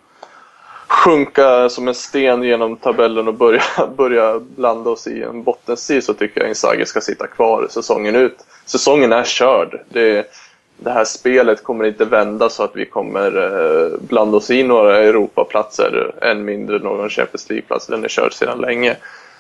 [0.89, 3.63] sjunka som en sten genom tabellen och börja,
[3.97, 8.37] börja blanda oss i en bottenstrid så tycker jag Inzaghi ska sitta kvar säsongen ut.
[8.67, 9.81] Säsongen är körd.
[9.89, 10.31] Det,
[10.77, 14.97] det här spelet kommer inte vända så att vi kommer eh, blanda oss i några
[14.97, 17.87] Europaplatser, än mindre någon Champions League-plats.
[17.87, 18.97] Den är körd sedan länge.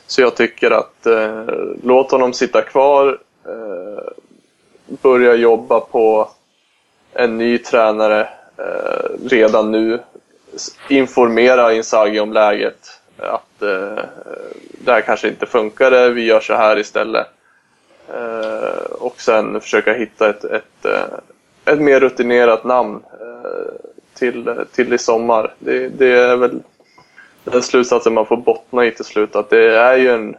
[0.07, 1.45] Så jag tycker att eh,
[1.83, 4.13] låt honom sitta kvar, eh,
[5.03, 6.29] börja jobba på
[7.13, 9.99] en ny tränare eh, redan nu.
[10.89, 13.01] Informera Inzaghi om läget.
[13.19, 14.05] Att eh,
[14.85, 17.27] det här kanske inte funkade, eh, vi gör så här istället.
[18.15, 23.73] Eh, och sen försöka hitta ett, ett, eh, ett mer rutinerat namn eh,
[24.15, 25.55] till, till i sommar.
[25.59, 26.61] Det, det är väl
[27.45, 29.37] den slutsatsen man får bottna i till slut.
[29.37, 30.37] Att det är ju en,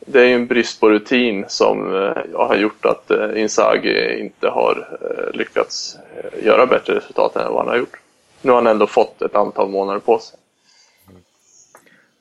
[0.00, 4.98] det är en brist på rutin som eh, har gjort att eh, Inzaghi inte har
[5.00, 8.00] eh, lyckats eh, göra bättre resultat än vad han har gjort.
[8.42, 10.38] Nu har han ändå fått ett antal månader på sig.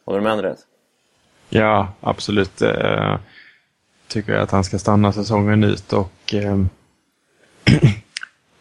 [0.06, 0.60] Håller du med Andreas?
[1.50, 2.62] Ja, absolut.
[2.62, 3.16] Eh,
[4.08, 6.58] tycker jag att han ska stanna säsongen ut och eh,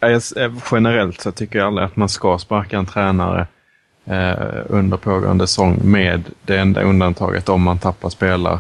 [0.01, 3.47] s- eh, generellt så tycker jag aldrig att man ska sparka en tränare
[4.05, 4.35] eh,
[4.69, 8.59] under pågående säsong med det enda undantaget om man tappar spelar,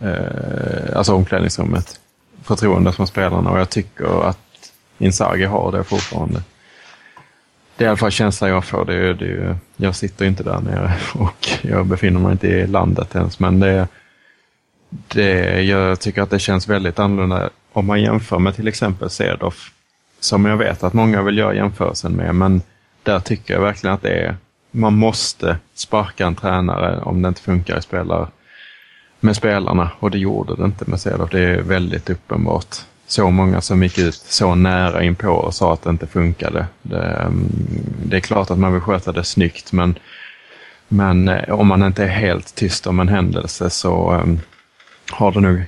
[0.00, 2.00] eh, alltså omklädningsrummet,
[2.42, 4.38] förtroende från spelarna och jag tycker att
[4.98, 6.42] Inzaghi har det fortfarande.
[7.76, 8.84] Det är i alla fall känslan jag får.
[8.84, 12.66] Det är, det är, jag sitter inte där nere och jag befinner mig inte i
[12.66, 13.38] landet ens.
[13.38, 13.88] Men det,
[15.08, 19.72] det, jag tycker att det känns väldigt annorlunda om man jämför med till exempel Cedorf.
[20.20, 22.34] Som jag vet att många vill göra jämförelsen med.
[22.34, 22.62] Men
[23.02, 24.36] där tycker jag verkligen att det är,
[24.70, 28.28] man måste sparka en tränare om det inte funkar i spelar,
[29.20, 29.90] med spelarna.
[29.98, 31.30] Och det gjorde det inte med Cedorf.
[31.30, 32.76] Det är väldigt uppenbart
[33.06, 36.66] så många som gick ut så nära in på och sa att det inte funkade.
[36.82, 37.48] Det, mm,
[38.04, 39.98] det är klart att man vill sköta det snyggt men,
[40.88, 44.40] men eh, om man inte är helt tyst om en händelse så um,
[45.10, 45.64] har det nog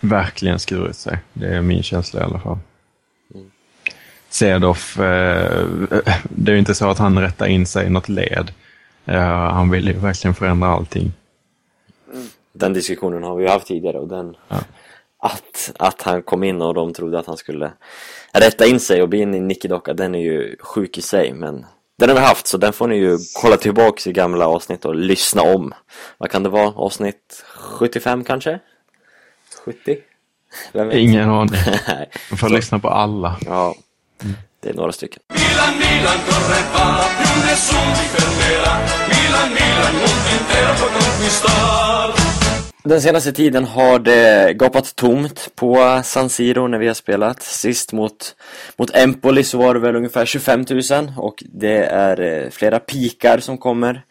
[0.00, 1.18] verkligen skurit sig.
[1.32, 2.58] Det är min känsla i alla fall.
[4.28, 5.66] Cedorf, eh,
[6.22, 8.52] det är inte så att han rättar in sig i något led.
[9.04, 11.12] Han vill ju verkligen förändra allting.
[12.52, 14.36] Den diskussionen har vi haft tidigare och den...
[14.48, 14.56] Ja.
[15.22, 17.72] Att, att han kom in och de trodde att han skulle
[18.32, 21.66] rätta in sig och bli en nickedocka, den är ju sjuk i sig men
[21.98, 24.94] den har vi haft så den får ni ju kolla tillbaks i gamla avsnitt och
[24.94, 25.74] lyssna om.
[26.18, 26.68] Vad kan det vara?
[26.68, 28.58] Avsnitt 75 kanske?
[29.64, 29.96] 70?
[30.72, 30.96] Vem vet?
[30.96, 31.50] Ingen aning.
[31.88, 32.10] Nej.
[32.30, 33.36] Man får Så- lyssna på alla.
[33.46, 33.74] Ja,
[34.60, 35.22] det är några stycken.
[35.28, 38.74] Milan, Milan corre va, più nessuno ti fermerà.
[39.08, 42.41] Milan, Milan, mondo intero può conquistar.
[42.84, 47.42] Den senaste tiden har det gapat tomt på San Siro när vi har spelat.
[47.42, 48.34] Sist mot,
[48.76, 53.38] mot Empoli så var det väl ungefär 25 000 och det är eh, flera pikar
[53.38, 54.02] som kommer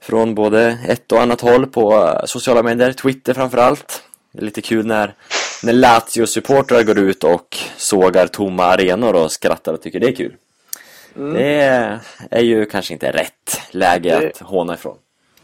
[0.00, 4.02] från både ett och annat håll på eh, sociala medier, Twitter framförallt.
[4.32, 5.14] Det är lite kul när,
[5.62, 10.34] när Lazio-supportrar går ut och sågar tomma arenor och skrattar och tycker det är kul.
[11.14, 11.98] Det
[12.30, 14.96] är ju kanske inte rätt läge Det- att håna ifrån.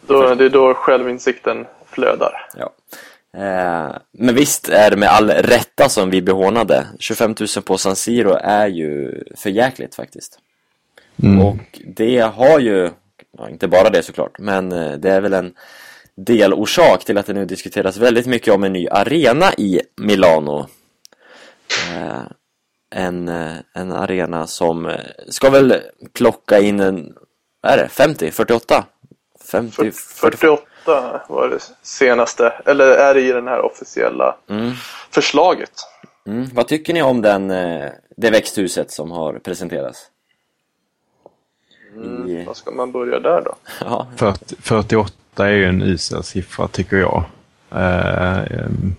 [0.07, 2.49] Då, det är då självinsikten flödar.
[2.57, 2.73] Ja.
[3.37, 6.87] Eh, men visst är det med all rätta som vi behånade.
[6.99, 10.39] 25 000 på San Siro är ju för jäkligt faktiskt.
[11.43, 12.91] Och det har ju,
[13.39, 15.55] ja, inte bara det såklart, men eh, det är väl en
[16.17, 20.67] delorsak till att det nu diskuteras väldigt mycket om en ny arena i Milano.
[21.91, 22.23] Eh,
[22.91, 25.81] en, eh, en arena som eh, ska väl
[26.13, 27.15] plocka in en,
[27.61, 28.85] vad är det, 50, 48?
[29.51, 30.57] 50, 45?
[30.87, 34.73] 48 var det senaste, eller är det i den här officiella Mm.
[35.11, 35.71] förslaget.
[36.27, 36.47] Mm.
[36.55, 39.99] Vad tycker ni om den, eh, det växthuset som har presenterats?
[42.29, 43.55] I, Var ska man börja där då?
[43.81, 45.13] ja, 40, 48
[45.49, 47.25] är ju en usel siffra tycker jag.
[47.71, 48.95] Eh, ehm,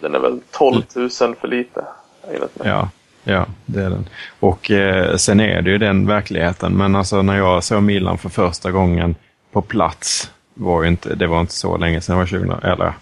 [0.00, 1.84] Den är väl 12 000 för lite.
[2.26, 2.68] enligt mig.
[2.68, 2.88] ja,
[3.24, 4.08] ja det, det är den.
[4.40, 6.72] Och eh, sen är det ju den verkligheten.
[6.76, 9.14] Men alltså när jag såg Milan för första gången
[9.52, 12.92] på plats var ju inte, det var inte så länge sedan, det var 20, eller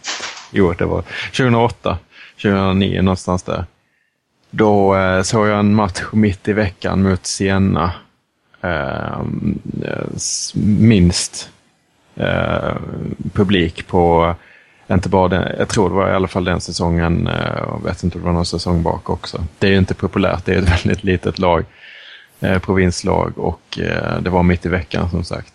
[0.50, 1.98] jo, det var 2008,
[2.42, 3.64] 2009 någonstans där.
[4.50, 7.92] Då eh, såg jag en match mitt i veckan mot Siena.
[8.60, 9.20] Eh,
[9.82, 10.06] eh
[10.64, 11.50] minst
[12.16, 12.76] eh,
[13.32, 14.34] publik på,
[14.86, 17.80] eh, inte bara den, jag tror det var i alla fall den säsongen, eh, jag
[17.84, 19.44] vet inte om det var någon säsong bak också.
[19.58, 21.64] Det är ju inte populärt, det är ett väldigt litet lag,
[22.40, 25.52] eh, provinslag och eh, det var mitt i veckan som sagt.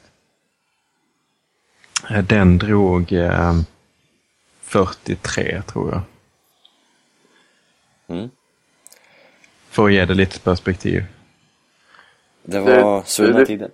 [2.09, 3.53] Eh, Den drog eh,
[4.63, 6.01] 43 tror jag.
[8.17, 8.29] Mm.
[9.69, 11.03] För att ge det lite perspektiv.
[12.43, 13.69] Det var svunna det- tider.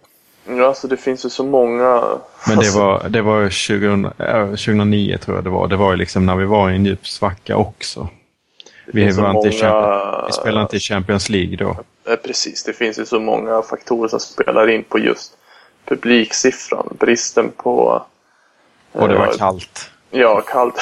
[0.50, 2.02] Ja, alltså det finns ju så många...
[2.48, 5.68] Men det alltså, var, det var 2000, äh, 2009 tror jag det var.
[5.68, 8.10] Det var ju liksom när vi var i en djup svacka också.
[8.86, 11.78] Vi, var inte i många- vi spelade inte i Champions League då.
[12.12, 15.38] Eh, Precis, det finns ju så många faktorer som spelar in på just
[15.86, 16.98] publiksiffran.
[17.00, 18.06] Bristen på...
[18.92, 19.92] Och det var eh, kallt.
[20.12, 20.82] Ja, kallt.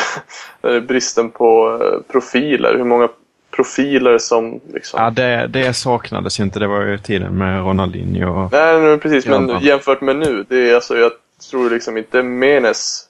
[0.88, 2.78] Bristen på eh, profiler.
[2.78, 3.10] Hur många
[3.52, 5.04] profiler som liksom...
[5.04, 6.60] Ja, det, det saknades ju inte.
[6.60, 8.44] Det var ju tiden med Ronaldinho.
[8.44, 9.26] Och, Nej, men precis.
[9.26, 10.46] Men jämfört med nu.
[10.50, 11.12] Det är alltså, jag
[11.52, 13.06] tror liksom inte Menes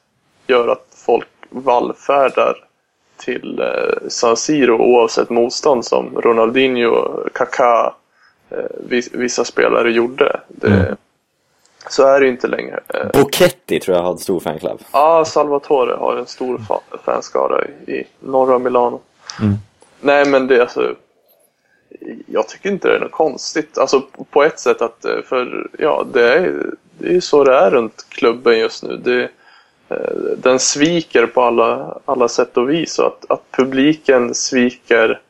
[0.48, 2.56] gör att folk vallfärdar
[3.18, 7.94] till eh, San Siro oavsett motstånd som Ronaldinho, Kaká,
[8.50, 8.58] eh,
[8.90, 10.40] vis, vissa spelare gjorde.
[10.48, 10.96] Det, Mm.
[11.90, 12.80] Så är det inte längre.
[12.88, 14.80] Eh, Boketti tror jag har en stor fanclub.
[14.92, 19.02] Ja, Salvatore har en stor fa- fanskara i, i norra Milano.
[19.42, 19.54] Mm.
[20.02, 20.96] Nej, men det är alltså...
[22.26, 23.78] Jag tycker inte det är något konstigt.
[23.78, 26.66] Alltså på ett sätt att, eh, för ja, det är
[26.98, 28.98] det är ju så det är runt klubben just nu.
[28.98, 29.24] Det,
[29.90, 35.22] eh, den sviker på alla, alla sätt och vis och att, att publiken sviker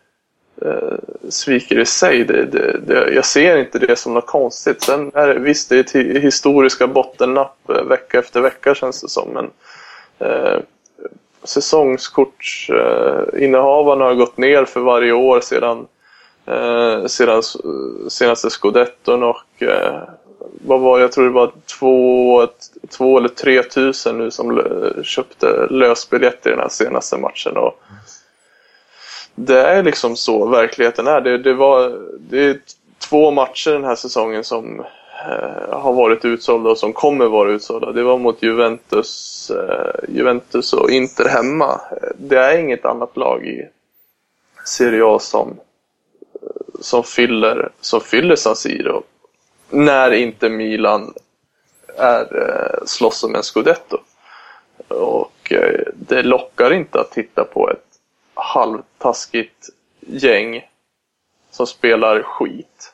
[0.65, 0.97] eh,
[1.29, 2.23] sviker i sig.
[2.23, 4.81] Det, det, det, jag ser inte det som något konstigt.
[4.81, 9.29] Sen är det, visst, det är historiska bottennapp eh, vecka efter vecka känns det som.
[9.29, 9.49] Men
[10.19, 10.59] eh,
[11.43, 15.87] säsongskortsinnehavarna har gått ner för varje år sedan,
[16.45, 17.43] eh, sedan
[18.09, 20.01] senaste scudetton och eh,
[20.65, 22.47] vad var jag tror det var två,
[22.97, 24.61] två eller tre tusen nu som
[25.03, 27.57] köpte lösbiljetter i den här senaste matchen.
[27.57, 27.81] Och
[29.35, 31.21] det är liksom så verkligheten är.
[31.21, 32.59] Det, det, var, det är
[33.09, 34.79] två matcher den här säsongen som
[35.29, 37.91] eh, har varit utsålda och som kommer vara utsålda.
[37.91, 41.81] Det var mot Juventus, eh, Juventus och Inter hemma.
[42.17, 43.67] Det är inget annat lag i
[44.65, 45.59] Serie A som,
[46.81, 49.03] som, fyller, som fyller San Siro.
[49.69, 51.13] När inte Milan
[51.97, 53.97] är, eh, slåss om en scudetto.
[54.87, 57.94] Och eh, det lockar inte att titta på ett
[58.35, 59.69] halvtaskigt
[59.99, 60.61] gäng
[61.51, 62.93] som spelar skit.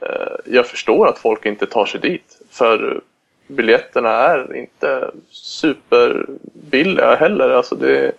[0.00, 0.08] Eh,
[0.44, 2.40] Jag förstår att folk inte tar sig dit.
[2.50, 3.00] För
[3.46, 7.50] biljetterna är inte superbilliga heller.
[7.50, 8.12] Alltså det,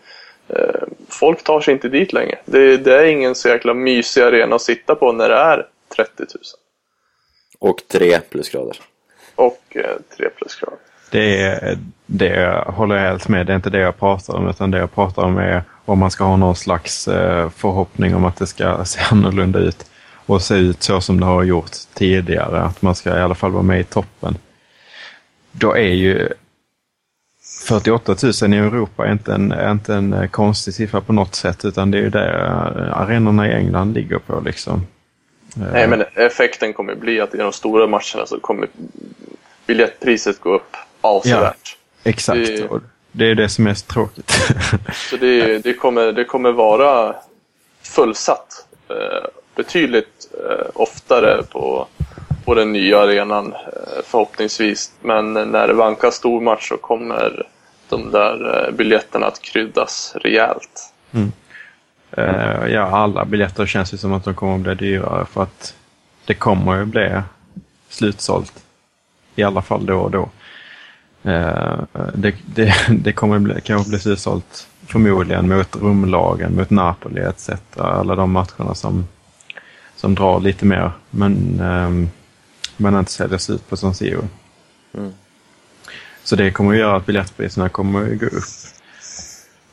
[0.48, 2.38] eh, folk tar sig inte dit längre.
[2.46, 6.12] Det, det är ingen så jäkla mysig arena att sitta på när det är 30
[6.20, 6.28] 000.
[7.60, 8.78] Och tre plusgrader.
[9.36, 10.80] Och eh, 3 plusgrader.
[11.12, 13.46] Det, är, det håller jag helt med.
[13.46, 14.48] Det är inte det jag pratar om.
[14.50, 18.26] Utan det jag pratar om är om man ska ha någon slags eh, förhoppning om
[18.26, 19.86] att det ska se annorlunda ut.
[20.26, 22.62] Och se ut så som det har gjort tidigare.
[22.62, 24.38] Att man ska i alla fall vara med i toppen.
[25.52, 26.30] Då är ju
[27.68, 31.66] 48 000 i Europa inte en, inte en eh, konstig siffra på något sätt.
[31.66, 34.86] Utan det är ju det eh, arenorna i England ligger på liksom.
[35.54, 38.68] Nej, men effekten kommer bli att i de stora matcherna så kommer
[39.68, 41.78] biljettpriset gå upp avsevärt.
[42.04, 42.38] Exakt.
[42.48, 42.70] Det-
[43.20, 44.32] det är det som är så tråkigt.
[45.10, 47.16] Så det, det, kommer, det kommer vara
[47.82, 51.88] fullsatt eh, betydligt eh, oftare på,
[52.46, 54.92] på den nya arenan eh, förhoppningsvis.
[55.02, 57.48] Men när det vankas stor match så kommer
[57.90, 60.94] de där eh, biljetterna att kryddas rejält.
[62.12, 65.76] Eh, ja, alla biljetter känns ju som att de kommer att bli dyrare för att
[66.26, 67.22] det kommer ju bli
[67.90, 68.64] slutsålt.
[69.36, 70.30] I alla fall då och då.
[71.30, 71.80] Eh,
[72.14, 77.50] det, det, det kommer bli, kanske bli slutsålt förmodligen mot rumlagen, mot Napoli etc.
[77.78, 79.08] Alla de matcherna som,
[79.96, 82.10] som drar lite mer men, um,
[82.78, 84.24] men inte säljas ut på San Siro.
[86.24, 88.44] Så det kommer att göra att biljettpriserna kommer att gå upp.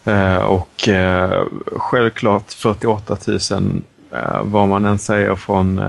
[0.05, 5.81] Eh, och eh, självklart 48 000, eh, vad man än säger från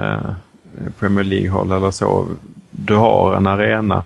[1.00, 2.28] Premier League-håll eller så.
[2.72, 4.04] Du har en arena,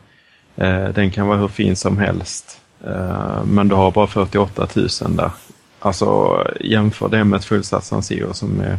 [0.94, 2.62] den kan vara hur fin som helst.
[2.86, 5.32] Eh, men du har bara 48 000 där.
[5.80, 8.78] Alltså jämför det med ett fullsatt San Siro som är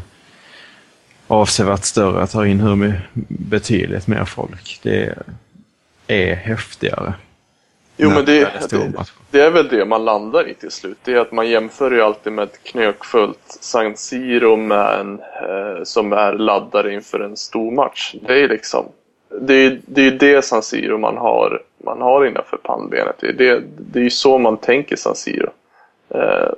[1.27, 4.81] avsevärt större, tar in hur mycket, betydligt mer folk.
[4.83, 5.15] Det
[6.07, 7.15] är häftigare.
[7.97, 9.11] Jo, men det, det, stormatch.
[9.31, 10.99] det är väl det man landar i till slut.
[11.05, 15.85] Det är att man jämför ju alltid med ett knökfullt San Siro med en, eh,
[15.85, 18.15] som är laddare inför en stor match.
[18.27, 18.87] Det är liksom
[19.40, 23.16] det är det, är det San Siro man har, man har innanför pannbenet.
[23.21, 25.51] Det är, det, det är ju så man tänker San Siro.
[26.09, 26.51] Eh,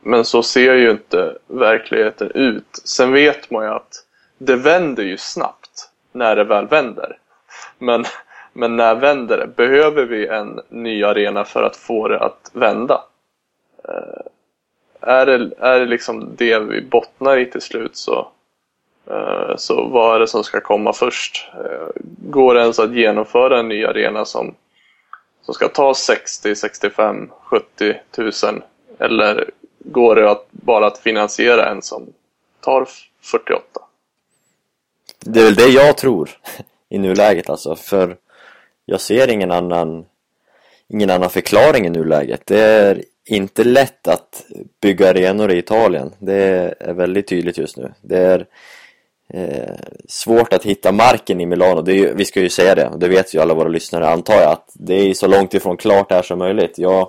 [0.00, 2.80] men så ser ju inte verkligheten ut.
[2.84, 4.04] Sen vet man ju att
[4.38, 7.18] det vänder ju snabbt när det väl vänder.
[7.78, 8.04] Men,
[8.52, 9.46] men när vänder det?
[9.46, 13.04] Behöver vi en ny arena för att få det att vända?
[13.88, 14.26] Eh,
[15.00, 18.26] är, det, är det liksom det vi bottnar i till slut så, eh,
[19.10, 21.48] Eh, så vad är det som ska komma först?
[21.54, 21.88] Eh,
[22.30, 24.54] går det ens att genomföra en ny arena som,
[25.42, 28.62] som ska ta 60, 65, 70 tusen?
[28.98, 32.12] Eller går det att bara att finansiera en som
[32.60, 32.86] tar
[33.22, 33.62] 48?
[35.20, 36.30] Det är väl det jag tror
[36.88, 38.16] i nuläget alltså, för
[38.84, 40.04] jag ser ingen annan,
[40.88, 42.46] ingen annan förklaring i nuläget.
[42.46, 44.46] Det är inte lätt att
[44.80, 46.12] bygga arenor i Italien.
[46.18, 47.92] Det är väldigt tydligt just nu.
[48.02, 48.46] Det är
[49.28, 49.74] eh,
[50.08, 51.82] svårt att hitta marken i Milano.
[51.82, 54.34] Det är ju, vi ska ju säga det, det vet ju alla våra lyssnare antar
[54.34, 56.78] jag, att det är så långt ifrån klart här som möjligt.
[56.78, 57.08] Jag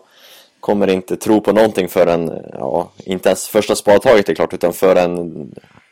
[0.59, 5.47] kommer inte tro på någonting förrän, ja, inte ens första spadtaget är klart, utan förrän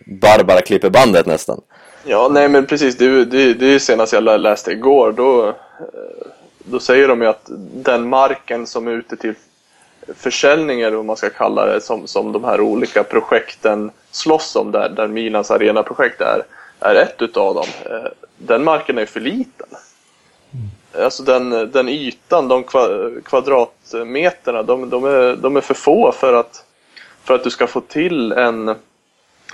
[0.05, 1.61] Barbara klipper bandet nästan.
[2.05, 2.97] Ja, nej men precis.
[2.97, 5.11] Det, det, det är senast jag läste igår.
[5.11, 5.53] Då, eh,
[6.59, 9.33] då säger de ju att den marken som är ute till
[10.15, 14.71] försäljning, eller vad man ska kalla det, som, som de här olika projekten slåss om,
[14.71, 16.43] där, där Milans arenaprojekt är,
[16.80, 17.65] är ett utav dem.
[17.86, 19.67] Eh, Den marken är för liten.
[20.99, 26.34] Alltså den, den ytan, de kva- kvadratmeterna, de, de, är, de är för få för
[26.34, 26.63] att,
[27.23, 28.75] för att du ska få till en,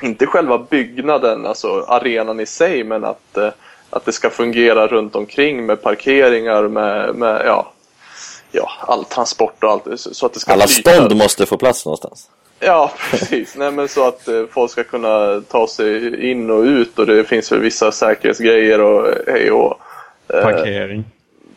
[0.02, 3.50] inte själva byggnaden, alltså arenan i sig, men att, eh,
[3.90, 7.72] att det ska fungera runt omkring med parkeringar, med, med ja,
[8.52, 9.84] ja, all transport och allt.
[10.00, 10.92] Så så att det ska Alla flyta.
[10.94, 12.30] stånd måste få plats någonstans.
[12.64, 13.56] Ja, precis.
[13.56, 17.24] Nej, men så att eh, folk ska kunna ta sig in och ut och det
[17.24, 19.80] finns väl vissa säkerhetsgrejer och hej och
[20.28, 21.04] eh, Parkering.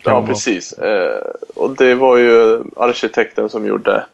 [0.02, 0.72] Ja, precis.
[0.72, 1.22] Eh,
[1.54, 4.04] och det var ju arkitekten som gjorde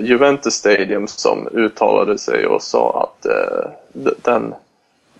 [0.00, 3.26] Juventus Stadium som uttalade sig och sa att
[4.22, 4.54] den,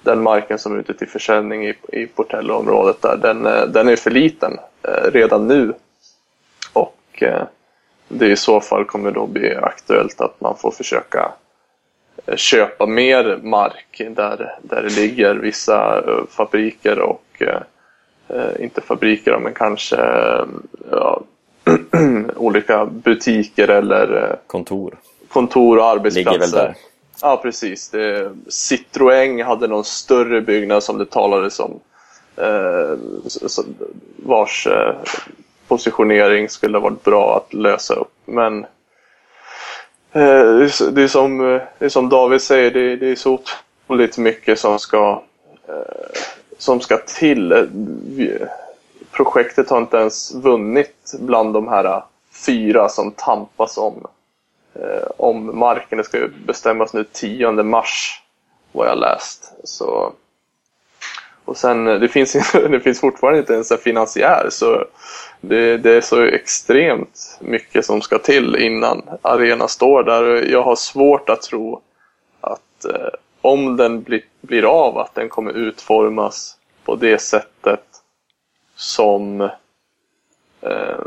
[0.03, 4.11] den marken som är ute till försäljning i, i Portello-området där, den, den är för
[4.11, 4.59] liten
[5.13, 5.73] redan nu.
[6.73, 7.23] Och
[8.09, 11.33] det i så fall kommer då bli aktuellt att man får försöka
[12.27, 17.43] eh, köpa mer mark där, där det ligger vissa eh, fabriker och
[18.29, 19.97] eh, inte fabriker men kanske
[20.91, 21.21] ja,
[22.37, 24.97] olika butiker eller Kontor.
[25.29, 26.39] kontor och Ligger arbetsplatser.
[26.39, 26.75] väl där.
[27.23, 27.91] Ja, precis.
[27.91, 31.81] Det, Citroën hade någon större byggnad som det talades om.
[32.37, 32.99] Eh,
[34.17, 34.95] vars eh,
[35.69, 38.13] positionering skulle ha varit bra att lösa upp.
[38.25, 38.65] Men
[40.13, 43.39] eh, det, är, som, eh, det är som David säger, det, det är så
[43.87, 45.23] otroligt mycket som ska,
[45.69, 46.21] eh,
[46.59, 47.53] som ska till.
[47.53, 47.63] Eh,
[48.17, 48.39] vi-
[49.11, 52.03] Projektet har inte ens vunnit bland de här
[52.47, 54.07] fyra som tampas om
[54.75, 55.99] eh, om marken.
[55.99, 58.23] Det ska ju bestämmas nu 10 mars,
[58.73, 59.53] vad jag läst.
[59.65, 60.13] Så,
[61.47, 64.85] och sen, eh, det finns, det finns fortfarande inte ens en finansiär, så
[65.41, 70.51] det, det är så extremt mycket som ska till innan arenan står där.
[70.51, 71.83] Jag har svårt att tro
[72.41, 73.09] att eh,
[73.41, 77.85] om den blir, blir av, att den kommer utformas på det sättet
[78.77, 79.41] som
[80.61, 81.01] eh,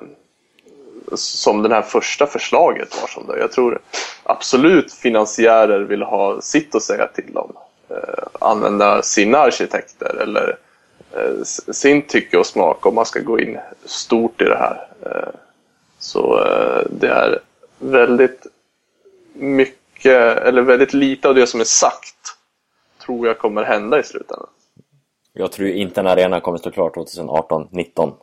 [1.14, 3.40] som det här första förslaget var som det.
[3.40, 3.82] Jag tror
[4.24, 7.54] absolut finansiärer vill ha sitt att säga till om.
[7.90, 10.58] Eh, använda sina arkitekter eller
[11.16, 14.88] eh, sin tycke och smak om man ska gå in stort i det här.
[15.06, 15.30] Eh,
[16.00, 16.44] så
[16.90, 17.40] det är
[17.80, 18.48] väldigt
[19.34, 22.16] mycket, eller väldigt lite av det som är sagt
[23.06, 24.50] tror jag kommer hända i slutändan.
[25.34, 28.14] Jag tror inte en arena kommer stå klar 2018-19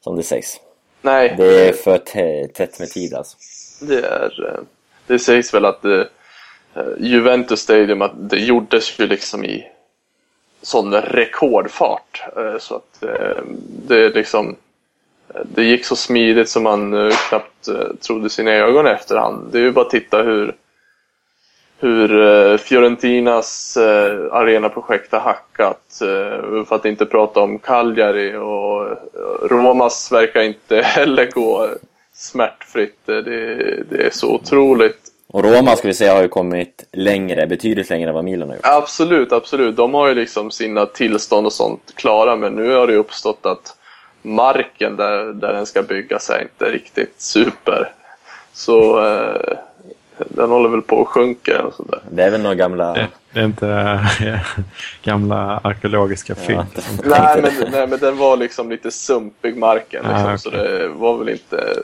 [0.00, 0.60] som det sägs.
[1.00, 3.36] Nej, Det är för tä- tätt med tid alltså.
[3.80, 4.60] Det, är,
[5.06, 6.02] det sägs väl att eh,
[6.74, 9.66] Eh, Juventus Stadium att det gjordes ju liksom i
[10.62, 12.24] sån rekordfart.
[12.36, 13.42] Eh, så att eh,
[13.86, 14.56] det liksom
[15.44, 17.68] det gick så smidigt som man knappt
[18.00, 19.52] trodde sina ögon i efterhand.
[19.52, 20.56] Det är ju bara att titta hur
[21.78, 23.76] hur Fiorentinas
[24.30, 25.96] arenaprojekt har hackat.
[26.68, 28.96] För att inte prata om Cagliari och
[29.50, 31.68] Romas verkar inte heller gå
[32.12, 32.98] smärtfritt.
[33.06, 33.22] Det,
[33.90, 38.08] det är så otroligt och Roma ska vi säga har ju kommit längre, betydligt längre
[38.08, 38.66] än vad Milan har gjort.
[38.66, 39.76] Absolut, absolut.
[39.76, 43.46] De har ju liksom sina tillstånd och sånt klara, men nu har det ju uppstått
[43.46, 43.76] att
[44.22, 47.92] marken där, där den ska byggas är inte riktigt super.
[48.52, 49.56] Så eh,
[50.18, 52.00] den håller väl på att sjunka och sådär.
[52.10, 52.92] Det är väl några gamla...
[52.92, 54.40] Det, det är inte äh,
[55.02, 56.66] gamla arkeologiska fynd.
[56.76, 60.60] Ja, Nej men, nej, men den var liksom lite sumpig marken, liksom, Ah, så okej.
[60.62, 61.74] det var väl inte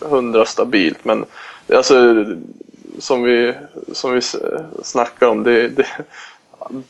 [0.00, 1.04] hundra stabilt.
[1.04, 1.24] Men
[1.74, 2.24] alltså,
[2.98, 3.54] som vi,
[3.92, 4.20] som vi
[4.82, 5.86] snackar om, det, det,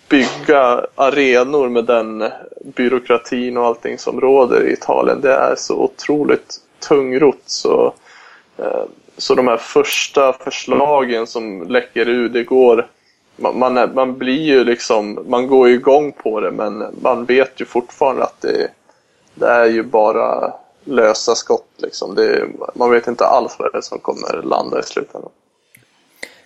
[0.09, 2.31] bygga arenor med den
[2.65, 6.57] byråkratin och allting som råder i Italien, det är så otroligt
[6.89, 7.43] tungrott.
[7.47, 7.95] Så,
[8.57, 8.85] eh,
[9.17, 12.89] så de här första förslagen som läcker ut, det går
[13.37, 17.25] man, man, är, man blir ju liksom, man går ju igång på det men man
[17.25, 18.69] vet ju fortfarande att det,
[19.35, 20.53] det är ju bara
[20.85, 22.15] lösa skott liksom.
[22.15, 25.31] Det, man vet inte alls vad det är som kommer landa i slutändan.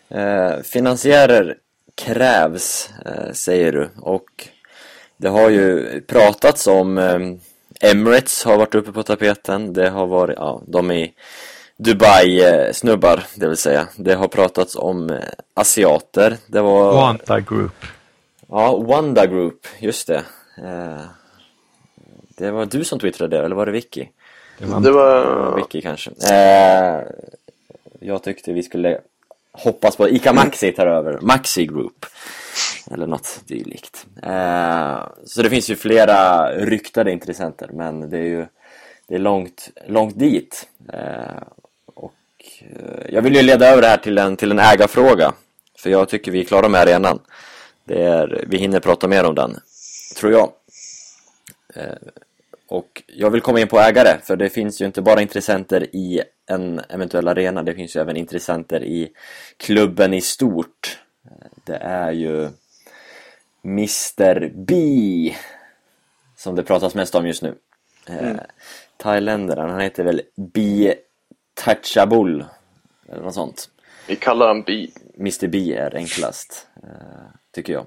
[0.08, 1.56] Eh, finansiärer
[1.94, 3.88] krävs, eh, säger du.
[4.00, 4.48] Och
[5.16, 7.18] det har ju pratats om eh,
[7.90, 9.72] Emirates har varit uppe på tapeten.
[9.72, 11.10] Det har varit, ja, de är
[11.76, 13.88] Dubai-snubbar, det vill säga.
[13.96, 15.18] Det har pratats om eh,
[15.54, 16.36] asiater.
[16.46, 16.92] Det var...
[16.92, 17.84] Wanta Group.
[18.48, 20.24] Ja, Wanda Group, just det.
[20.58, 21.00] Eh,
[22.38, 24.08] det var du som twittrade det, eller var det Vicky?
[24.58, 26.10] Det var Det var, Vicky kanske.
[26.30, 27.02] Eh,
[28.00, 29.00] jag tyckte vi skulle
[29.56, 31.18] hoppas på Ica Maxi tar över.
[31.20, 32.06] Maxi Group.
[32.90, 34.06] Eller något dylikt.
[34.22, 38.46] Eh, så det finns ju flera ryktade intressenter men det är ju
[39.08, 40.68] det är långt, långt dit.
[40.92, 41.42] Eh,
[41.94, 42.14] och
[42.60, 45.32] eh, jag vill ju leda över det här till en, till en ägarfråga.
[45.78, 47.18] För jag tycker vi är klara med arenan.
[47.84, 49.56] Det är, vi hinner prata mer om den,
[50.16, 50.50] tror jag.
[52.68, 56.22] Och jag vill komma in på ägare, för det finns ju inte bara intressenter i
[56.46, 59.12] en eventuell arena, det finns ju även intressenter i
[59.56, 61.00] klubben i stort.
[61.64, 62.48] Det är ju
[63.64, 65.34] Mr B
[66.36, 67.54] som det pratas mest om just nu.
[68.08, 68.36] Eh,
[68.96, 70.94] thailändaren, han heter väl B
[71.54, 72.44] Tachabul
[73.08, 73.70] eller något sånt.
[74.08, 74.92] vi kallar han bi.
[75.18, 76.90] Mr B är enklast, eh,
[77.50, 77.86] tycker jag.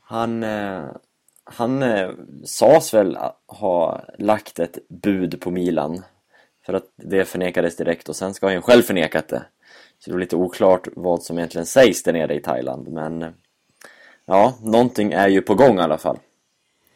[0.00, 0.86] Han, eh,
[1.44, 2.10] han eh,
[2.44, 6.02] sades väl ha lagt ett bud på Milan
[6.66, 9.42] för att det förnekades direkt och sen ska han ju själv förnekat det.
[9.98, 13.34] Så det är lite oklart vad som egentligen sägs där nere i Thailand men
[14.26, 16.18] ja, någonting är ju på gång i alla fall.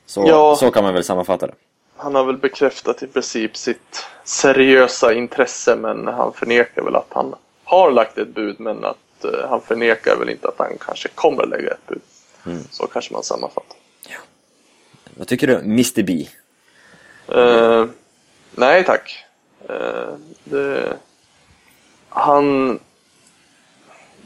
[0.06, 0.56] Så, Ja.
[0.56, 1.54] så kan man väl sammanfatta det.
[1.96, 7.34] Han har väl bekräftat i princip sitt seriösa intresse men han förnekar väl att han
[7.64, 11.42] har lagt ett bud men att eh, han förnekar väl inte att han kanske kommer
[11.42, 12.00] att lägga ett bud.
[12.70, 13.76] Så kanske man sammanfattar.
[15.14, 16.26] Vad tycker du, Mr B?
[17.28, 17.86] Eh,
[18.50, 19.24] nej tack.
[19.68, 20.96] Eh, det,
[22.08, 22.78] han...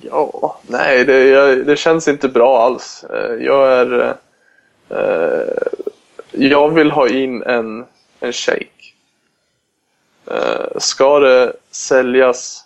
[0.01, 3.05] Ja, nej det, jag, det känns inte bra alls.
[3.05, 4.17] Eh, jag är...
[4.89, 5.63] Eh,
[6.31, 7.87] jag vill ha in en,
[8.21, 8.67] en shake.
[10.27, 12.65] Eh, ska det säljas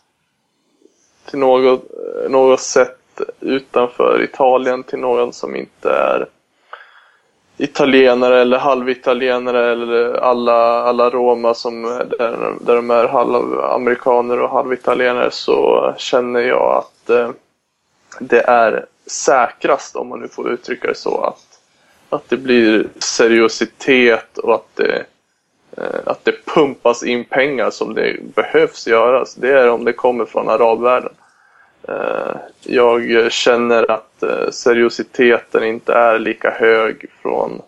[1.30, 1.84] till något,
[2.28, 2.98] något sätt
[3.40, 6.26] utanför Italien till någon som inte är
[7.59, 15.30] italienare eller halvitalienare eller alla, alla Roma som där, där de är halvamerikaner och halvitalienare
[15.30, 17.30] så känner jag att eh,
[18.20, 21.61] det är säkrast, om man nu får uttrycka det så, att,
[22.09, 25.04] att det blir seriositet och att det,
[25.76, 29.34] eh, att det pumpas in pengar som det behövs göras.
[29.34, 31.12] Det är om det kommer från arabvärlden.
[31.89, 37.62] Eh, jag känner att eh, seriositeten inte är lika hög från,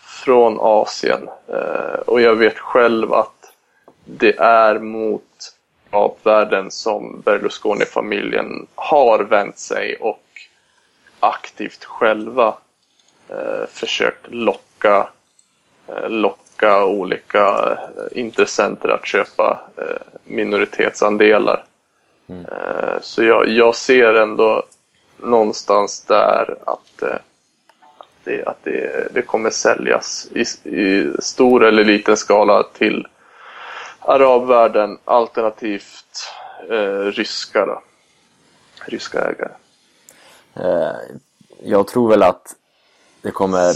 [0.00, 1.28] från Asien.
[1.48, 3.52] Eh, och jag vet själv att
[4.04, 5.22] det är mot
[5.90, 10.22] apvärlden som Berlusconi-familjen har vänt sig och
[11.20, 12.54] aktivt själva
[13.68, 15.08] försökt locka,
[16.08, 17.78] locka olika
[18.12, 19.60] intressenter att köpa
[20.24, 21.64] minoritetsandelar.
[22.28, 24.62] Eh, Så jag, jag ser ändå
[25.16, 27.14] någonstans där att, eh,
[27.98, 33.06] att, det, att det, det kommer säljas i, i stor eller liten skala till
[34.00, 36.30] arabvärlden alternativt
[36.70, 37.82] eh, ryska, då.
[38.86, 39.52] ryska ägare.
[40.54, 40.96] Eh,
[41.62, 42.56] jag tror väl att
[43.22, 43.72] det kommer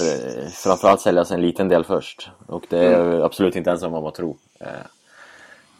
[0.50, 2.30] framförallt säljas en liten del först.
[2.46, 4.36] Och det är jag absolut inte ensam om att tro.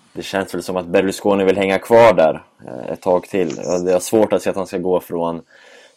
[0.09, 3.57] Eh, det känns väl som att Berlusconi vill hänga kvar där eh, ett tag till.
[3.57, 5.43] Det är svårt att se att han ska gå från,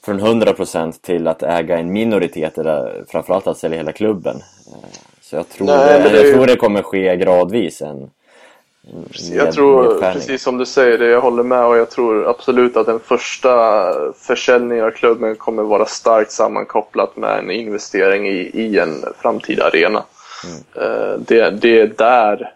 [0.06, 4.36] från 100% till att äga en minoritet eller framförallt att sälja hela klubben.
[4.68, 4.90] Eh,
[5.22, 7.82] så jag tror, Nej, det, jag tror det kommer ske gradvis.
[7.82, 8.10] En,
[9.32, 12.86] Jag tror, precis som du säger, det jag håller med och jag tror absolut att
[12.86, 13.52] den första
[14.14, 20.04] försäljningen av klubben kommer vara starkt sammankopplat med en investering i, i en framtida arena.
[20.44, 21.24] Mm.
[21.28, 22.54] Det, det är där,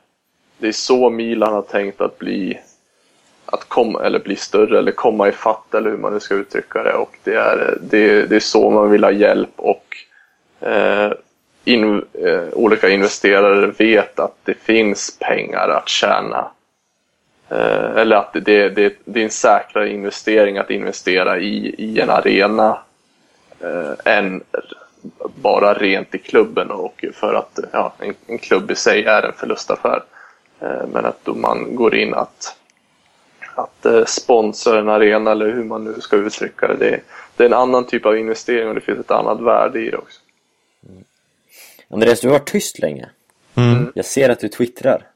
[0.57, 2.59] det är så Milan har tänkt att bli
[3.45, 6.83] att komma, eller bli större eller komma i fatt eller hur man nu ska uttrycka
[6.83, 6.93] det.
[6.93, 9.85] Och det är, det, det är så man vill ha hjälp och
[10.59, 11.11] eh,
[11.63, 16.51] in, eh, olika investerare vet att det finns pengar att tjäna.
[17.49, 22.09] Eh, eller att det, det, det är en säkrare investering att investera i, i en
[22.09, 22.77] arena
[23.59, 24.43] eh, än
[25.35, 29.33] bara rent i klubben och för att ja, en, en klubb i sig är en
[29.33, 30.03] förlustaffär.
[30.65, 32.57] Eh, men att då man går in att
[33.55, 36.75] att eh, sponsra en arena eller hur man nu ska uttrycka det.
[36.75, 37.01] det.
[37.35, 39.97] Det är en annan typ av investering och det finns ett annat värde i det
[39.97, 40.19] också.
[40.89, 41.03] Mm.
[41.89, 43.09] Andreas, du har varit tyst länge.
[43.55, 43.91] Mm.
[43.95, 45.07] Jag ser att du twittrar.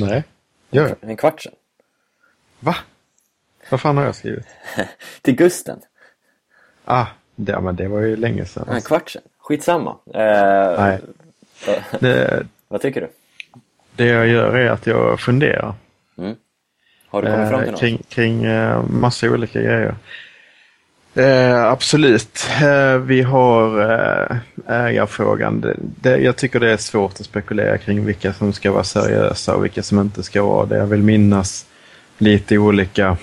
[0.00, 0.24] Nej,
[0.70, 1.10] gör jag?
[1.10, 1.54] En kvart sedan.
[2.60, 2.76] Va?
[3.70, 4.46] Vad fan har jag skrivit?
[5.22, 5.80] Till Gusten.
[6.84, 8.68] Ah, det, men det var ju länge sedan.
[8.68, 9.22] En kvart sedan.
[9.38, 9.96] Skitsamma.
[10.06, 11.00] Eh, Nej.
[12.00, 13.08] Det, vad tycker du?
[13.96, 15.74] Det jag gör är att jag funderar.
[16.18, 16.34] Mm.
[17.08, 17.80] Har du kommit fram till något?
[17.80, 19.94] Kring, kring eh, massa olika grejer.
[21.14, 22.46] Eh, absolut.
[22.62, 24.36] Eh, vi har eh,
[24.66, 25.60] ägarfrågan.
[25.60, 29.54] Det, det, jag tycker det är svårt att spekulera kring vilka som ska vara seriösa
[29.54, 30.76] och vilka som inte ska vara det.
[30.76, 31.66] Jag vill minnas
[32.18, 33.16] lite olika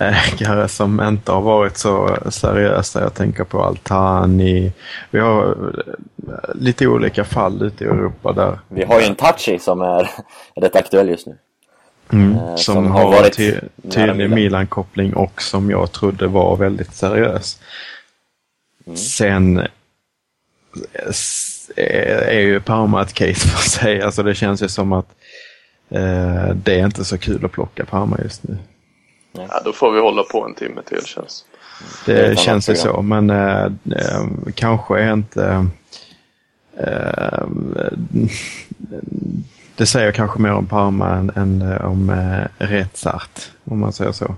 [0.00, 3.00] ägare som inte har varit så seriösa.
[3.00, 4.72] Jag tänker på Altani.
[5.10, 8.58] Vi har eh, lite olika fall ute i Europa där.
[8.68, 10.10] Vi har ju en Tachi som är
[10.60, 11.38] rätt aktuell just nu.
[12.12, 13.54] Mm, som, som, har, har varit ty
[13.90, 17.60] tydlig Milan-koppling och som jag trodde var väldigt seriös.
[18.86, 18.96] Mm.
[18.96, 19.66] Sen
[21.76, 24.02] är ju Parma ett case för sig.
[24.02, 25.08] Alltså det känns ju som att
[25.88, 28.58] eh, det är inte så kul att plocka Parma just nu.
[29.32, 31.44] Ja, då får vi hålla på en timme till känns
[32.06, 32.28] det.
[32.28, 35.66] Det känns ju så, men eh, eh, kanske är inte
[36.76, 37.46] eh,
[39.80, 44.12] det säger kanske mer om Parma än, än eh, om eh, Retsart, om man säger
[44.12, 44.34] så.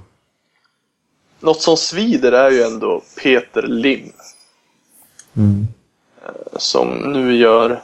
[1.40, 4.12] Något som svider är ju ändå Peter Lim.
[5.36, 5.66] Mm.
[6.24, 7.82] Eh, som nu gör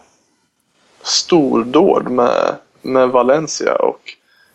[1.03, 4.01] stordåd med, med Valencia och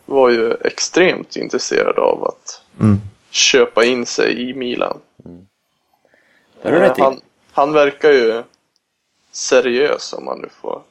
[0.05, 3.01] var ju extremt intresserad av att mm.
[3.29, 4.97] köpa in sig i Milan.
[5.25, 5.45] Mm.
[6.61, 8.43] Eh, han, han verkar ju
[9.31, 10.81] seriös om man nu får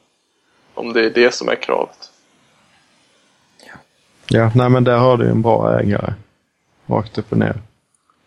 [0.73, 2.11] om det är det som är kravet.
[4.27, 6.13] Ja, nej men där har du en bra ägare.
[6.85, 7.61] Rakt upp och ner.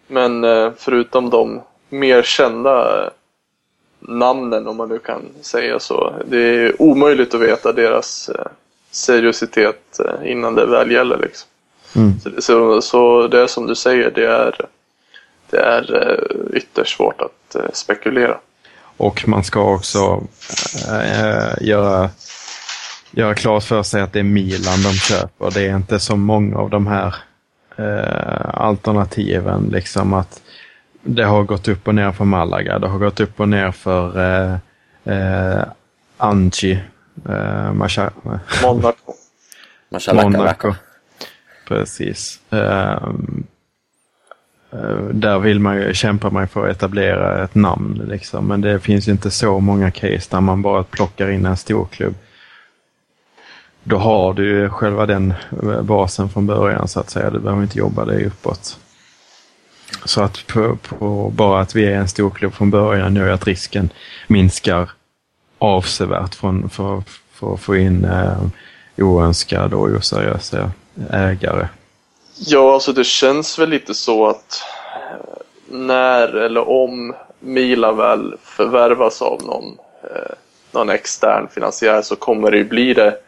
[0.07, 3.11] Men eh, förutom de mer kända eh,
[4.01, 6.15] namnen, om man nu kan säga så.
[6.27, 8.47] Det är omöjligt att veta deras eh,
[8.91, 11.19] seriositet innan det väl gäller.
[11.19, 11.49] Liksom.
[11.97, 12.21] Mm.
[12.21, 14.67] Så, så, så, det är som du säger, det är,
[15.51, 16.21] det är
[16.55, 18.39] ytterst svårt att spekulera.
[18.97, 20.23] Och man ska också
[20.91, 22.11] äh, göra
[23.17, 25.51] göra klart för sig att det är Milan de köper.
[25.51, 27.15] Det är inte så många av de här
[27.77, 29.69] eh, alternativen.
[29.73, 30.43] Liksom att
[31.03, 32.79] det har gått upp och ner för Malaga.
[32.79, 34.57] Det har gått upp och ner för eh,
[35.15, 35.65] eh,
[36.17, 36.79] Anchi.
[37.29, 38.11] Eh, Masha,
[38.63, 39.13] Monaco.
[40.15, 40.75] Monaco.
[41.69, 42.41] Precis.
[42.51, 43.45] Um,
[45.13, 48.03] där vill man ju, kämpar man för att etablera ett namn.
[48.09, 48.47] Liksom.
[48.47, 52.15] Men det finns inte så många case där man bara plockar in en storklubb
[53.89, 55.35] då har du ju själva den
[55.83, 57.31] basen från början så att säga.
[57.31, 58.79] Du behöver inte jobba dig uppåt.
[60.05, 63.47] Så att på, på bara att vi är en stor klubb från början gör att
[63.47, 63.91] risken
[64.27, 64.91] minskar
[65.67, 67.03] avsevärt från, för,
[67.33, 68.43] för att få in eh,
[68.99, 70.71] oönskade och oseriösa
[71.11, 71.69] ägare.
[72.39, 74.63] Ja, alltså det känns väl lite så att
[74.95, 80.35] eh, när eller om Milan väl förvärvas av någon, eh,
[80.73, 83.19] någon extern finansiär så kommer det ju bli det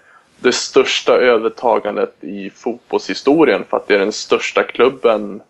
[0.40, 5.42] det största övertagandet i fotbollshistorien för att det är den största klubben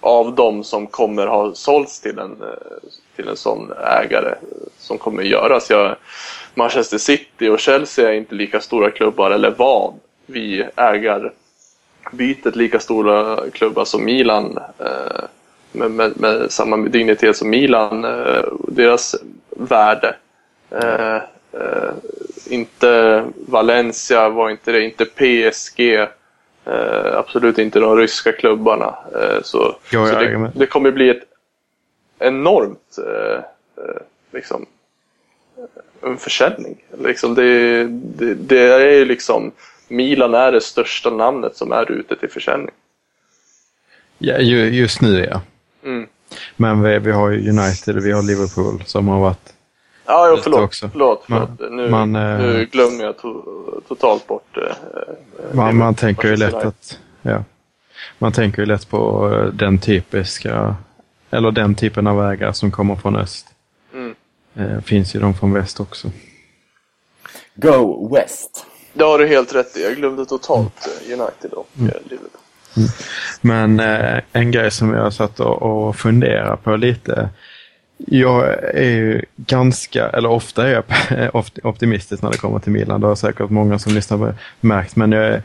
[0.00, 4.34] av dem som kommer ha sålts till en, eh, till en sån ägare
[4.78, 5.70] som kommer göras.
[5.70, 5.96] Jag,
[6.54, 9.94] Manchester City och Chelsea är inte lika stora klubbar, eller var
[10.26, 14.58] vid ägarbytet lika stora klubbar som Milan.
[14.78, 15.24] Eh,
[15.72, 19.16] med, med, med, samma dignitet som Milan, eh, deras
[19.50, 20.16] värde.
[20.70, 21.18] Eh,
[22.46, 26.06] inte Valencia var inte det, inte PSG.
[27.14, 28.94] Absolut inte de ryska klubbarna.
[29.42, 31.31] Så, så det, det, kommer bli ett
[32.22, 33.38] enormt eh,
[33.84, 34.02] eh
[34.32, 34.66] liksom,
[36.02, 36.84] en försäljning.
[36.98, 39.52] Liksom det, det, det är ju liksom
[39.88, 42.74] Milan är det största namnet som är ute till försäljning.
[44.18, 45.40] Ja, ju, just nu ja.
[45.84, 46.06] Mm.
[46.56, 49.54] Men vi, vi har ju United och vi har Liverpool som har varit...
[50.06, 50.60] Ja, ja förlåt.
[50.60, 50.88] också.
[50.92, 51.72] förlåt, Man- förlåt.
[51.72, 53.42] Nu, man, eh, nu glömmer jag to
[53.88, 56.98] totalt bort eh, Man, man tänker ju lätt att...
[57.22, 57.44] Ja.
[58.18, 60.76] Man tänker ju lätt på eh, den typiska...
[61.32, 63.46] Eller den typen av ägare som kommer från öst.
[63.94, 64.14] Mm.
[64.56, 66.10] Eh, finns ju de från väst också.
[67.54, 68.66] Go West!
[68.92, 69.82] Det har du helt rätt i.
[69.82, 71.88] Jag glömde totalt eh, United och Mm.
[71.88, 72.40] eh, Liverpool.
[73.40, 77.28] Men eh, en grej som jag satt och, och funderar på lite.
[77.96, 80.84] Jag är ju ganska, eller ofta är jag
[81.34, 83.00] opt- optimistisk när det kommer till Milan.
[83.00, 84.96] Det har säkert många som lyssnar på märkt.
[84.96, 85.42] Men jag är,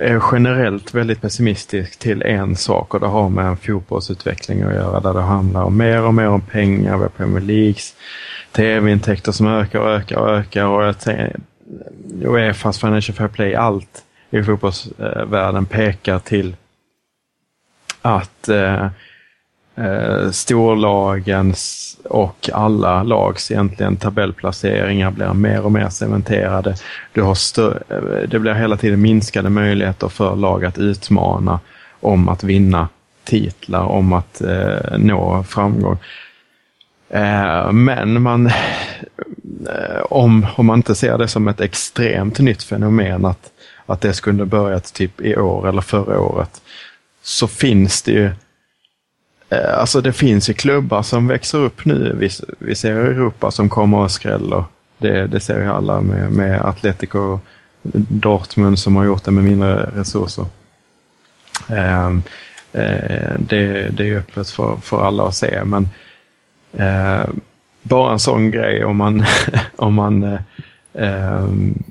[0.00, 5.00] är generellt väldigt pessimistisk till en sak och det har med en fotbollsutveckling att göra.
[5.00, 6.96] Där det handlar om mer och mer om pengar.
[6.96, 7.94] Vi har Premier Leagues
[8.52, 10.66] tv-intäkter som ökar och ökar och ökar.
[10.66, 11.36] Och jag tänker,
[12.22, 16.56] Uefas Financial Fair Play, allt i fotbollsvärlden pekar till
[18.02, 18.86] att eh,
[19.78, 26.74] eh, storlagens och alla lags egentligen tabellplaceringar blir mer och mer cementerade.
[27.12, 31.60] Du har eh, det blir hela tiden minskade möjligheter för lag att utmana
[32.00, 32.88] om att vinna
[33.24, 35.98] titlar, om att eh, nå framgång.
[37.10, 43.24] Eh, men man, eh, om, om man inte ser det som ett extremt nytt fenomen
[43.24, 43.50] att,
[43.86, 46.60] att det skulle börjat typ i år eller förra året,
[47.22, 48.30] så finns det ju
[49.48, 52.16] Eh, alltså det finns ju klubbar som växer upp nu.
[52.18, 54.64] Vi, vi ser Europa som kommer och skräller.
[54.98, 57.38] Det, det ser ju alla med, med Atletico
[58.08, 60.46] Dortmund som har gjort det med mindre resurser.
[61.68, 62.22] Ehm,
[62.72, 65.64] eh, det, det är öppet för, för alla att se.
[65.64, 65.88] Men
[66.72, 67.28] Eh,
[67.82, 69.24] bara en sån grej om man,
[69.76, 70.40] om man eh,
[70.94, 71.82] ehm,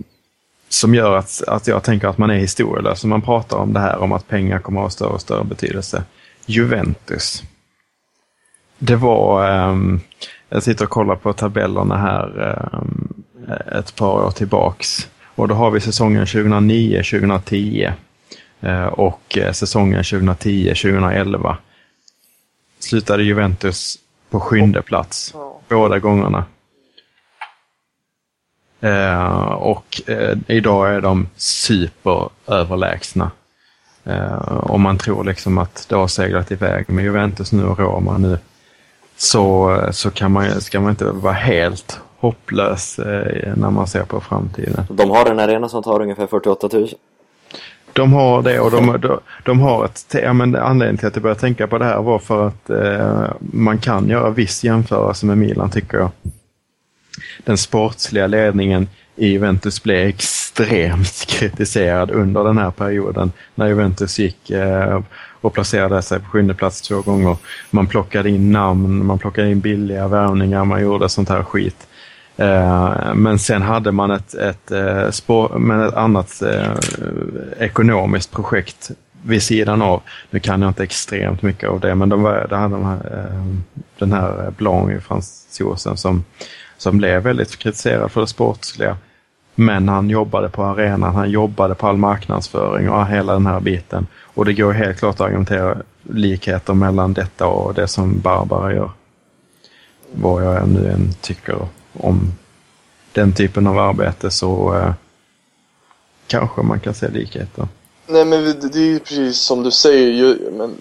[0.69, 3.05] som gör att, att jag tänker att man är historielös.
[3.05, 6.03] Man pratar om det här om att pengar kommer att ha större och större betydelse.
[6.49, 7.43] Juventus.
[8.77, 9.99] Det var, ehm,
[10.49, 13.23] jag sitter och kollar på tabellerna här ehm,
[13.79, 15.09] ett par år tillbaks.
[15.23, 17.93] Och då har vi säsongen 2009-2010
[18.61, 21.55] eh, och eh, säsongen 2010-2011
[22.79, 25.33] slutade Juventus på sjunde plats
[25.67, 26.45] båda gångerna.
[28.81, 30.01] Eh, och
[30.47, 33.31] idag är de superöverlägsna.
[34.07, 38.17] Eh, om man tror liksom att det har seglat iväg med Juventus nu och Roma
[38.17, 38.37] nu
[39.17, 44.21] så, så kan man, ska man inte vara helt hopplös eh, när man ser på
[44.21, 44.85] framtiden.
[44.89, 46.89] De har en arena som tar ungefär 48 000.
[47.93, 50.15] De har det och de, de, de har ett...
[50.23, 53.31] Ja, men anledningen till att jag började tänka på det här var för att eh,
[53.39, 56.09] man kan göra viss jämförelse med Milan tycker jag.
[57.43, 58.87] Den sportsliga ledningen
[59.17, 65.01] i Juventus blev extremt kritiserad under den här perioden när Juventus gick eh,
[65.41, 67.37] och placerade sig på sjunde plats två gånger.
[67.69, 71.87] Man plockade in namn, man plockade in billiga värvningar, man gjorde sånt här skit.
[72.37, 76.43] Eh, men sen hade man ett, ett, eh, spår, men ett annat
[77.59, 78.91] ekonomiskt projekt
[79.23, 80.01] vid sidan av.
[80.29, 83.27] Nu kan jag inte extremt mycket av det, men de var, det hade de här,
[83.99, 86.25] den här Blanc, fransosen, som,
[86.77, 88.97] som blev väldigt kritiserad för det sportsliga.
[89.59, 94.07] Men han jobbade på arenan, han jobbade på all marknadsföring och hela den här biten.
[94.21, 98.91] Och det går helt klart att argumentera likheter mellan detta och det som Barbara gör.
[100.11, 101.57] Vad jag nu än tycker
[101.93, 102.31] om
[103.13, 104.93] den typen av arbete så eh,
[106.27, 107.67] kanske man kan se likheter.
[108.07, 110.75] Nej men det är ju precis som du säger ju, men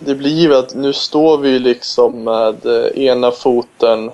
[0.00, 4.10] det blir ju att nu står vi liksom med eh, ena foten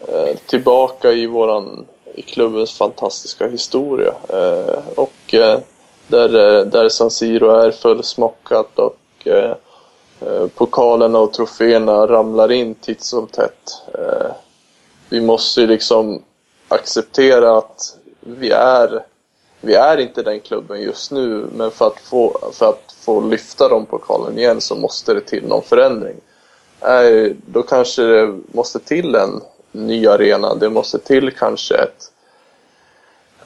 [0.00, 1.86] eh, tillbaka i våran,
[2.22, 4.14] klubbens fantastiska historia.
[4.28, 5.58] Eh, och eh,
[6.06, 9.54] där, eh, där San Siro är fullsmockat och eh,
[10.20, 13.82] eh, pokalerna och troféerna ramlar in titt som tätt.
[13.94, 14.30] Eh,
[15.08, 16.22] vi måste ju liksom
[16.68, 19.04] acceptera att vi är
[19.64, 23.68] vi är inte den klubben just nu, men för att få, för att få lyfta
[23.68, 26.16] de pokalen igen så måste det till någon förändring.
[26.80, 29.40] Eh, Då kanske det måste till en
[29.72, 32.12] ny arena, det måste till kanske ett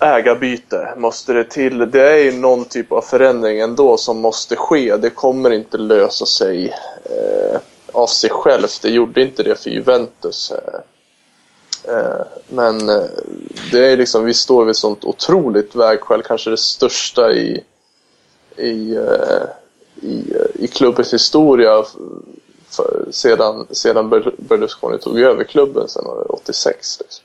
[0.01, 0.95] ägarbyte.
[0.97, 4.97] Måste det till, det är ju någon typ av förändring ändå som måste ske.
[4.97, 6.75] Det kommer inte lösa sig
[7.05, 7.61] eh,
[7.93, 8.83] av sig självt.
[8.83, 10.53] Det gjorde inte det för Juventus.
[10.53, 10.81] Eh,
[11.95, 13.05] eh Men eh,
[13.73, 17.65] det är liksom, vi står vid ett sånt otroligt vägskäl, kanske det största i,
[18.57, 19.43] i, eh,
[20.03, 21.85] i, i klubbens historia
[22.77, 26.99] för, sedan, sedan Ber- Berlusconi tog över klubben det 86.
[27.01, 27.25] Liksom.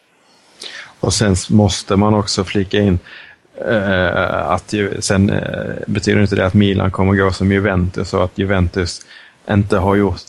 [1.00, 3.00] Och sen måste man också flika in,
[3.66, 8.24] eh, att ju, sen eh, betyder inte det att Milan kommer gå som Juventus och
[8.24, 9.02] att Juventus
[9.50, 10.22] inte har gjort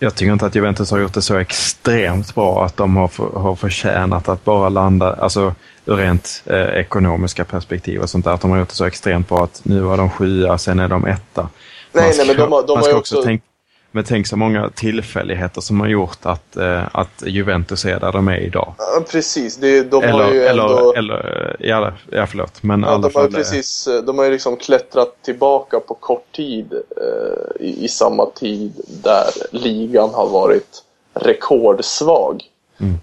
[0.00, 3.24] jag tycker inte att Juventus har gjort det så extremt bra att de har, för,
[3.24, 5.54] har förtjänat att bara landa, alltså
[5.86, 9.28] ur rent eh, ekonomiska perspektiv och sånt där, att de har gjort det så extremt
[9.28, 11.48] bra att nu var de sjua, sen är de etta.
[11.92, 13.44] Nej, Man nej, men de har- de man ska också också- tänka,
[13.90, 18.28] men tänk så många tillfälligheter som har gjort att, eh, att Juventus är där de
[18.28, 18.74] är idag.
[18.78, 19.56] Ja, precis.
[19.56, 20.92] Det, de eller, har ju eller, ändå...
[20.92, 24.30] eller, ja, ja förlåt, men Ja, de har ju eh, precis, eh, de har ju
[24.30, 28.72] liksom klättrat tillbaka på kort tid eh, i, i samma tid
[29.02, 30.82] där ligan har varit
[31.14, 32.42] rekordsvag.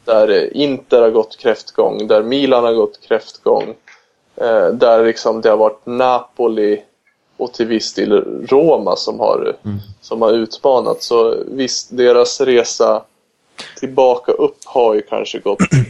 [0.05, 3.75] Där eh, Inter har gått kräftgång, där Milan har gått kräftgång.
[4.35, 6.81] Eh, där liksom det har varit Napoli
[7.37, 8.11] och till viss del
[8.47, 9.55] Roma som har,
[10.01, 11.03] som har utmanat.
[11.03, 13.03] Så visst, deras resa
[13.79, 15.83] tillbaka upp har ju kanske gått eh,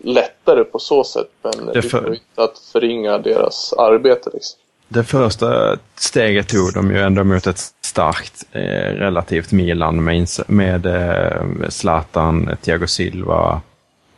[0.00, 1.28] lättare på så sätt.
[1.42, 4.30] Men Det för- ju inte att förringa deras arbete.
[4.32, 4.58] Liksom.
[4.88, 8.60] Det första steget tog de ju ändå mot ett starkt eh,
[8.94, 13.60] relativt Milan med, med eh, Zlatan, Thiago Silva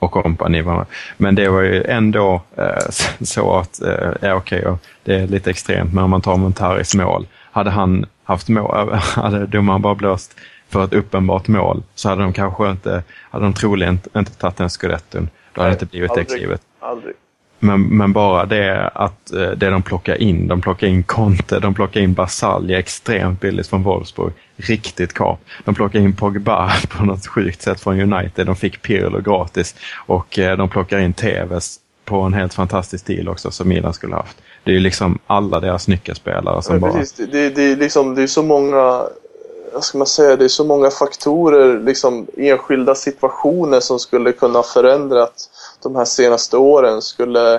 [0.05, 0.65] och kompani.
[1.17, 2.91] Men det var ju ändå eh,
[3.21, 6.95] så att, eh, ja okej, ja, det är lite extremt, men om man tar Montaris
[6.95, 7.27] mål.
[7.51, 10.37] Hade han haft mål, hade domaren bara blåst
[10.69, 14.71] för ett uppenbart mål så hade de kanske inte, hade de troligen inte tagit den
[14.71, 15.29] scudetton.
[15.53, 16.63] Då hade det inte blivit det aldrig, klivet.
[16.81, 17.15] Aldrig.
[17.65, 21.75] Men, men bara det att eh, det de plockar in, de plockar in Conte, de
[21.75, 24.33] plockar in Basalja extremt billigt från Wolfsburg.
[24.57, 25.41] Riktigt kap.
[25.65, 28.47] De plockar in Pogba på något sjukt sätt från United.
[28.47, 29.75] De fick Pirlo gratis
[30.07, 34.15] och eh, de plockar in Tevez på en helt fantastisk deal också som Milan skulle
[34.15, 34.37] haft.
[34.65, 36.93] Det är ju liksom alla deras nyckelspelare som Men bara...
[37.17, 39.07] det, det, det, är liksom, det är så många
[39.75, 44.63] vad ska man säga, det är så många faktorer, liksom enskilda situationer som skulle kunna
[44.63, 45.51] förändrat
[45.85, 47.03] de här senaste åren.
[47.03, 47.55] Skulle,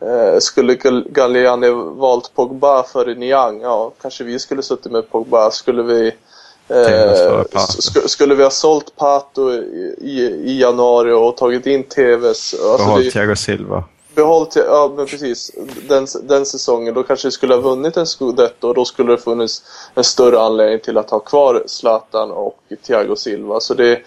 [0.00, 5.50] eh, skulle Gal- Galliani valt Pogba före Niang, ja kanske vi skulle suttit med Pogba.
[5.50, 6.12] Skulle vi
[6.70, 6.76] Eh,
[7.54, 12.54] sk- skulle vi ha sålt Pato i, i, i januari och tagit in Tevez?
[12.54, 13.84] Alltså Behåll Thiago Silva.
[14.14, 15.50] behållit, ja men precis,
[15.88, 19.18] den, den säsongen då kanske vi skulle ha vunnit en scudetto och då skulle det
[19.18, 19.62] funnits
[19.94, 23.60] en större anledning till att ha kvar Zlatan och Thiago Silva.
[23.60, 24.00] Så det-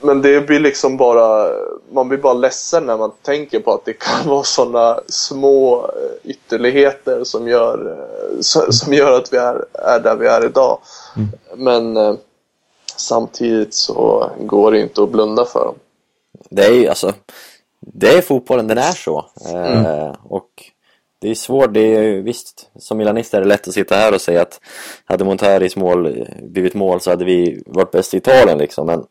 [0.00, 1.52] men det blir liksom bara,
[1.92, 6.30] man blir bara ledsen när man tänker på att det kan vara sådana små eh,
[6.30, 8.40] ytterligheter som gör, eh,
[8.70, 10.78] som gör att vi är, är där vi är idag.
[11.56, 12.14] Men eh,
[12.96, 15.74] samtidigt så går det inte att blunda för dem.
[16.50, 17.12] Det är ju alltså,
[17.80, 19.26] det är fotbollen, den är så.
[19.54, 20.48] Eh, och
[21.18, 24.14] det är svårt, det är ju visst, som milanist är det lätt att sitta här
[24.14, 24.60] och säga att
[25.04, 29.04] hade Montaris mål blivit mål så hade vi varit bäst i Italien liksom, men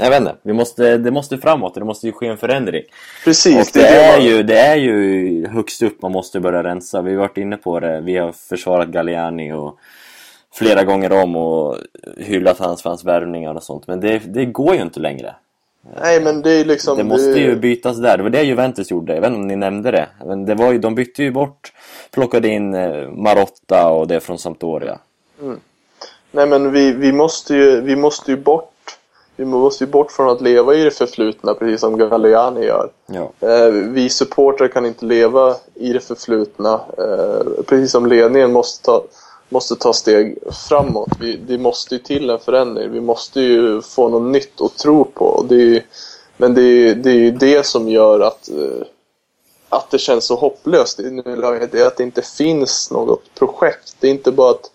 [0.00, 2.82] jag vet inte, vi måste, det måste framåt, det måste ju ske en förändring.
[3.24, 7.02] Precis, Och det är, man- ju, det är ju högst upp man måste börja rensa.
[7.02, 8.00] Vi har varit inne på det.
[8.00, 9.78] Vi har försvarat Galliani och
[10.54, 11.76] flera gånger om och
[12.18, 13.86] hyllat hans, hans värvningar och sånt.
[13.86, 15.34] Men det, det går ju inte längre.
[16.02, 16.96] Nej men det är liksom...
[16.98, 18.16] Det måste ju bytas där.
[18.16, 19.14] Det var det Juventus gjorde.
[19.14, 20.06] Jag vet inte om ni nämnde det.
[20.26, 21.72] Men det var ju, de bytte ju bort,
[22.10, 24.98] plockade in eh, Marotta och det från Sampdoria.
[26.30, 28.73] Nej men vi, vi, måste ju, vi måste ju bort
[29.36, 32.90] vi måste ju bort från att leva i det förflutna precis som Galliani gör.
[33.06, 33.48] Ja.
[33.48, 36.80] Eh, vi supportrar kan inte leva i det förflutna.
[36.98, 39.02] Eh, precis som ledningen måste ta,
[39.48, 41.08] måste ta steg framåt.
[41.20, 42.92] Vi, det måste ju till en förändring.
[42.92, 45.44] Vi måste ju få något nytt att tro på.
[45.48, 45.82] Det ju-
[46.36, 48.86] men det är, det är ju det som gör att, eh,
[49.68, 51.72] att det känns så hopplöst i nuläget.
[51.72, 53.96] Det är att det inte finns något projekt.
[54.00, 54.70] Det är inte bara att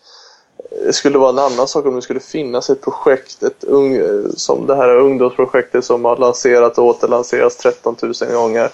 [0.69, 4.01] det skulle vara en annan sak om det skulle finnas ett projekt, ett ung,
[4.35, 8.69] som det här ungdomsprojektet som har lanserat och återlanserats 13 000 gånger.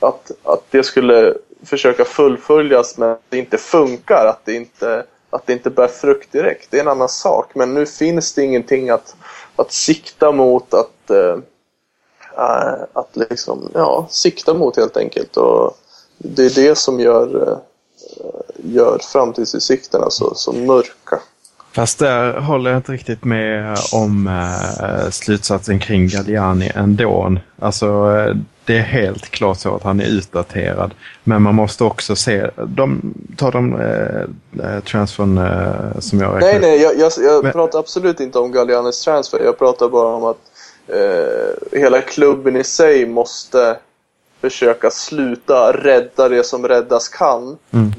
[0.00, 5.46] Att, att det skulle försöka fullföljas men att det inte funkar, att det inte, att
[5.46, 6.70] det inte bär frukt direkt.
[6.70, 7.54] Det är en annan sak.
[7.54, 9.16] Men nu finns det ingenting att,
[9.56, 11.36] att sikta mot, att, äh,
[12.92, 15.36] att liksom, ja, sikta mot helt enkelt.
[15.36, 15.78] Och
[16.18, 17.58] det är det som gör eh,
[18.56, 21.20] gör framtidsutsikterna så, så mörka.
[21.72, 27.36] Fast där håller jag inte riktigt med om eh, slutsatsen kring Galliani ändå.
[27.58, 30.94] Alltså, eh, det är helt klart så att han är utdaterad.
[31.24, 36.60] Men man måste också se, de, tar de eh, transfern eh, som jag räknade Nej,
[36.60, 39.40] nej, jag, jag, jag Men- pratar absolut inte om Gallianis transfer.
[39.44, 40.38] Jag pratar bara om att
[41.72, 43.76] hela klubben i sig måste
[44.50, 47.56] försöka sluta rädda det som räddas kan.
[47.70, 47.92] Mm.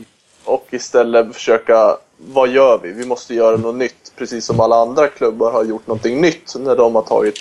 [0.43, 2.91] Och istället försöka, vad gör vi?
[2.91, 4.13] Vi måste göra något nytt.
[4.17, 7.35] Precis som alla andra klubbar har gjort någonting nytt när de har tagit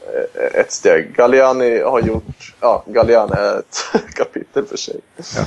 [0.00, 1.14] eh, ett steg.
[1.16, 2.54] Galliani har gjort...
[2.60, 5.00] Ja, Galliani är ett kapitel för sig.
[5.16, 5.44] Ja.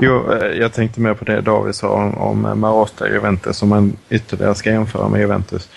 [0.00, 3.68] Jo, eh, jag tänkte mer på det David sa om, om Marotta i Juventus, som
[3.68, 5.68] man ytterligare ska jämföra med Juventus.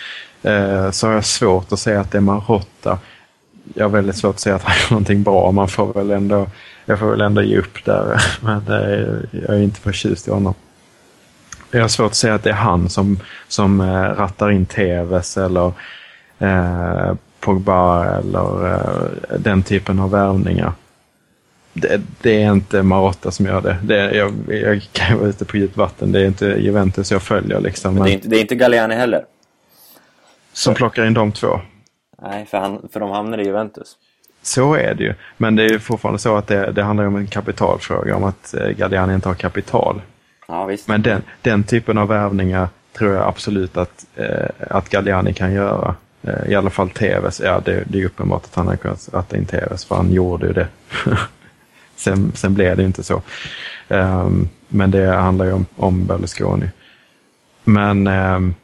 [0.41, 2.99] Eh, så har jag svårt att säga att det är Marotta.
[3.73, 5.51] Jag har väldigt svårt att säga att han gör någonting bra.
[5.51, 6.47] Man får väl ändå,
[6.85, 10.53] jag får väl ändå ge upp där, men eh, jag är inte förtjust i honom.
[11.71, 15.37] Jag har svårt att säga att det är han som, som eh, rattar in TVs
[15.37, 15.71] eller
[16.39, 20.73] eh, Pogba eller eh, den typen av värvningar.
[21.73, 23.77] Det, det, är inte Marotta som gör det.
[23.83, 26.11] det jag, jag kan vara ute på djupt vatten.
[26.11, 27.59] Det är inte Juventus jag följer.
[27.59, 29.25] Liksom, Men det är inte, det är inte Galliani heller.
[30.53, 31.59] Som plockar in de två.
[32.21, 33.97] Nej, för, han, för de hamnar i Juventus.
[34.41, 35.13] Så är det ju.
[35.37, 38.53] Men det är ju fortfarande så att det, det handlar om en kapitalfråga, om att
[38.53, 40.01] eh, Galliani inte har kapital.
[40.47, 40.87] Ja, visst.
[40.87, 45.95] Men den, den typen av värvningar tror jag absolut att, eh, att Galliani kan göra.
[46.21, 47.41] Eh, I alla fall TVs.
[47.43, 50.47] Ja, det, det är uppenbart att han har kunnat ratta in TVs, för han gjorde
[50.47, 50.67] ju det.
[51.95, 53.21] sen, sen blev det inte så.
[53.87, 56.69] Um, men det handlar ju om, om Berlusconi.
[57.63, 58.55] Men um,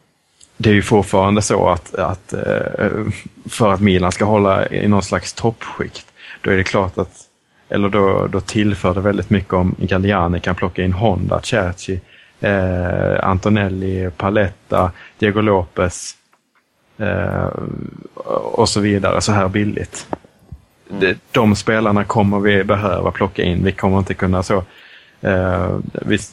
[0.57, 3.07] det är ju fortfarande så att, att uh,
[3.49, 6.05] för att Milan ska hålla i någon slags toppskikt,
[6.41, 7.25] då är det klart att
[7.69, 11.99] eller då, då tillför det väldigt mycket om Galliani kan plocka in Honda, Cerci,
[12.39, 16.15] eh, Antonelli, Paletta, Diego Lopez
[16.97, 17.49] eh,
[18.53, 20.07] och så vidare så här billigt.
[20.91, 21.15] Mm.
[21.31, 23.63] De, spelarna kommer vi behöva plocka in.
[23.63, 24.63] Vi kommer inte kunna så
[25.25, 25.79] Eh,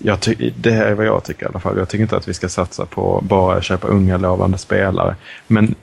[0.02, 0.18] jag
[0.56, 1.78] det här är vad jag tycker i alla fall.
[1.78, 5.16] Jag tycker inte att vi ska satsa på bara köpa unga lovande spelare.
[5.46, 5.74] Men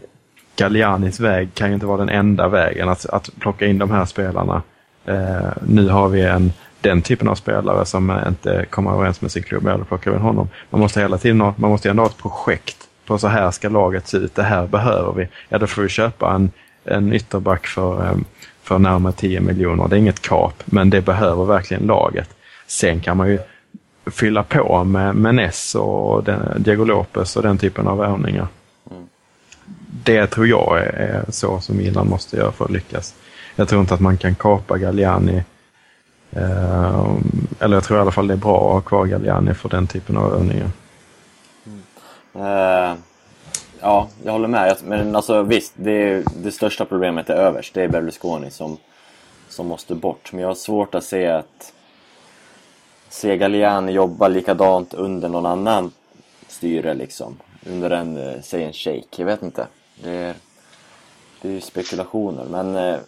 [0.55, 4.05] Gallianis väg kan ju inte vara den enda vägen att, att plocka in de här
[4.05, 4.61] spelarna
[5.09, 9.43] Eh, nu har vi en, den typen av spelare som inte kommer överens med sin
[9.43, 10.49] klubb, eller plockar in honom.
[10.69, 13.69] Man måste hela tiden ha, man måste ändå ha ett projekt på så här ska
[13.69, 15.27] laget se ut, det här behöver vi.
[15.49, 16.51] Ja, då får vi köpa en,
[16.83, 18.17] en ytterback för, eh,
[18.63, 19.87] för närmare 10 miljoner.
[19.87, 22.29] Det är inget kap, men det behöver verkligen laget.
[22.69, 23.39] Sen kan man ju
[24.05, 28.47] fylla på med, med Ness och den, Diego Lopez och den typen av värvningar.
[28.91, 29.07] Mm.
[30.03, 33.15] Det tror jag är, är så som Milan måste göra för att lyckas
[33.59, 35.43] jag tror inte att man kan kapa Galliani.
[36.31, 37.15] Eh,
[37.59, 39.87] eller jag tror i alla fall det är bra att ha kvar Galliani för den
[39.87, 40.69] typen av övningar.
[41.65, 41.81] Mm.
[42.35, 42.97] Uh,
[43.79, 44.77] ja, jag håller med.
[44.83, 47.73] Men alltså visst, det, det största problemet är överst.
[47.73, 48.77] Det är Berlusconi som,
[49.49, 50.31] som måste bort.
[50.31, 51.73] Men jag har svårt att se att
[53.09, 55.91] se Galliani jobba likadant under någon annan
[56.47, 57.37] styre liksom.
[57.69, 59.67] Under en, eh, säg en shake, jag vet inte.
[60.03, 60.33] Det är,
[61.41, 62.45] det är ju spekulationer.
[62.49, 62.99] Men eh,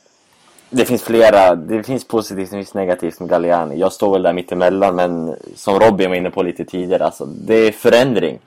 [0.70, 3.80] det finns flera, det finns positivt och det finns negativt med Galliani.
[3.80, 7.56] Jag står väl där mittemellan men som Robin var inne på lite tidigare, alltså, det
[7.56, 8.40] är förändring.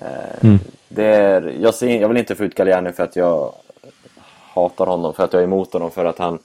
[0.00, 0.58] Eh, mm.
[0.88, 3.52] Det är, jag, ser, jag vill inte få ut Galliani för att jag
[4.54, 6.38] hatar honom, för att jag är emot honom, för att han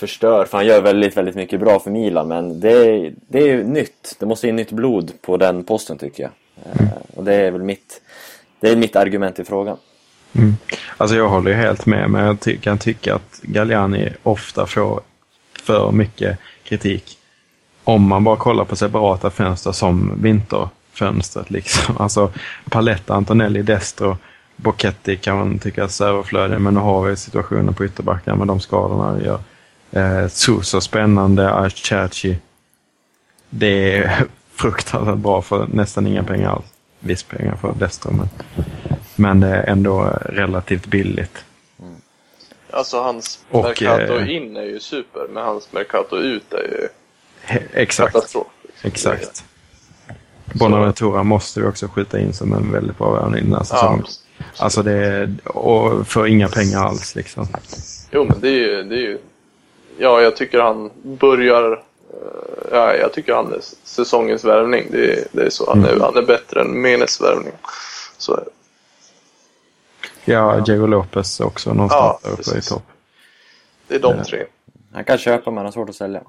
[0.00, 3.64] förstör, för han gör väldigt, väldigt mycket bra för Milan, men det är, det är
[3.64, 4.16] nytt.
[4.18, 6.32] Det måste in nytt blod på den posten tycker jag.
[6.80, 6.92] Mm.
[7.16, 8.00] Och det är väl mitt,
[8.60, 9.76] det är mitt argument i frågan.
[10.32, 10.54] Mm.
[10.96, 15.00] Alltså jag håller helt med, men jag ty kan tycka att Galliani ofta får
[15.62, 17.18] för mycket kritik.
[17.84, 21.50] Om man bara kollar på separata fönster som vinterfönstret.
[21.50, 21.96] Liksom.
[21.98, 22.32] Alltså
[22.70, 24.16] Paletta, Antonelli, Destro,
[24.56, 28.60] Bocchetti kan man tycka är överflödig, men nu har vi situationen på ytterbacken med de
[28.60, 29.38] skadorna vi gör.
[29.92, 32.38] Eh, Suso spännande, Archerchi.
[33.50, 34.24] Det är
[34.54, 36.64] fruktansvärt bra för nästan inga pengar alls.
[37.00, 38.28] Viss pengar för Destro, men
[39.20, 41.44] men det är ändå relativt billigt.
[41.78, 41.94] Mm.
[42.70, 46.88] Alltså hans och, Mercato eh, in är ju super, men hans Mercato ut är ju
[47.72, 48.46] exakt, katastrof.
[48.82, 49.44] Exakt.
[50.44, 54.04] Bonaventura måste vi också skjuta in som en väldigt bra värvning den här säsongen.
[54.06, 57.48] Ja, alltså det är, och för inga pengar alls liksom.
[58.10, 59.18] Jo men det är ju, det är ju
[60.00, 61.80] ja jag tycker han börjar eh,
[62.70, 64.86] Ja, jag tycker han är säsongens värvning.
[64.90, 65.70] Det är, det är så.
[65.70, 66.00] Han är, mm.
[66.00, 67.52] han är bättre än Menes värvning.
[68.18, 68.50] Så är det.
[70.32, 72.82] Ja, Diego Lopez också någonstans ja, uppe i topp.
[73.88, 74.22] Det är de eh.
[74.22, 74.46] tre.
[74.92, 76.22] Han kan köpa men han har svårt att sälja.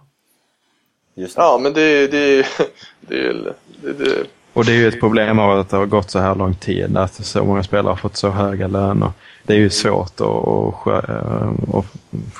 [1.13, 2.47] Just ja, men det, det,
[3.01, 3.33] det,
[3.81, 6.35] det, det, Och det är ju ett problem av att det har gått så här
[6.35, 9.11] lång tid, att så många spelare har fått så höga löner.
[9.43, 10.87] Det är ju svårt att,
[11.75, 11.85] att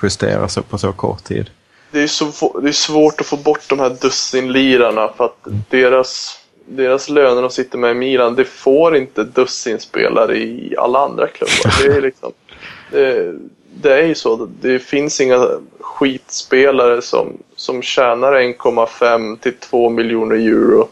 [0.04, 1.50] justera så på så kort tid.
[1.92, 5.60] Det är, så, det är svårt att få bort de här dussinlirarna för att mm.
[5.70, 11.28] deras deras löner de sitter med i Milan, det får inte dussinspelare i alla andra
[11.28, 11.84] klubbar.
[11.84, 12.32] Det är liksom,
[12.92, 13.34] det,
[13.82, 14.50] det är ju så.
[14.62, 15.48] Det finns inga
[15.80, 20.88] skitspelare som, som tjänar 1,5 till 2 miljoner euro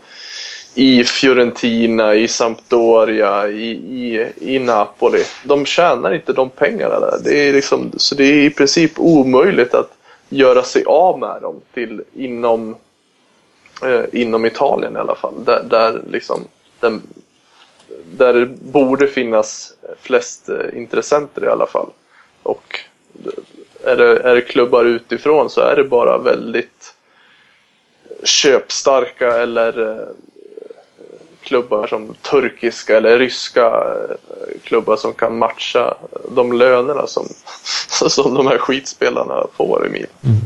[0.76, 5.24] i Fiorentina, i Sampdoria, i, i, i Napoli.
[5.44, 7.20] De tjänar inte de pengarna där.
[7.24, 9.98] Det är liksom, så det är i princip omöjligt att
[10.30, 12.76] göra sig av med dem till inom,
[13.84, 15.34] eh, inom Italien i alla fall.
[15.46, 16.48] Där, där, liksom,
[16.80, 17.02] den,
[18.12, 21.90] där det borde finnas flest eh, intressenter i alla fall.
[22.44, 22.80] Och
[23.84, 26.94] är det, är det klubbar utifrån så är det bara väldigt
[28.24, 30.08] köpstarka eller eh,
[31.50, 35.94] klubbar som turkiska eller ryska eh, klubbar som kan matcha
[36.36, 37.28] de lönerna som,
[38.10, 40.42] som de här skitspelarna får i Milan.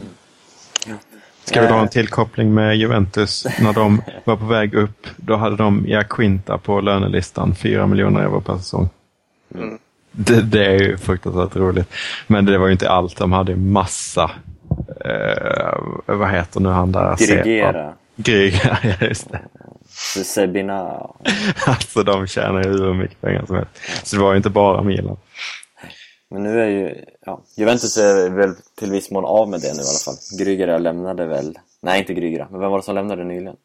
[1.45, 3.45] Ska vi dra en tillkoppling med Juventus?
[3.61, 8.41] När de var på väg upp, då hade de Iaquinta på lönelistan, 4 miljoner euro
[8.41, 8.89] per säsong.
[9.55, 9.77] Mm.
[10.11, 11.93] Det, det är ju fruktansvärt roligt.
[12.27, 14.31] Men det var ju inte allt, de hade massa,
[15.05, 17.15] eh, vad heter nu han där?
[17.15, 17.93] Dirigera.
[18.15, 19.41] Grygera, ja just det.
[20.25, 21.09] Sebina.
[21.67, 23.71] Alltså de tjänar ju hur mycket pengar som helst.
[24.03, 25.17] Så det var ju inte bara Milan.
[26.29, 29.81] Men nu är ju, ja, Juventus är väl till viss mån av med det nu
[29.81, 30.15] i alla fall.
[30.39, 33.55] Grygera lämnade väl, nej inte Grygera, men vem var det som lämnade nyligen?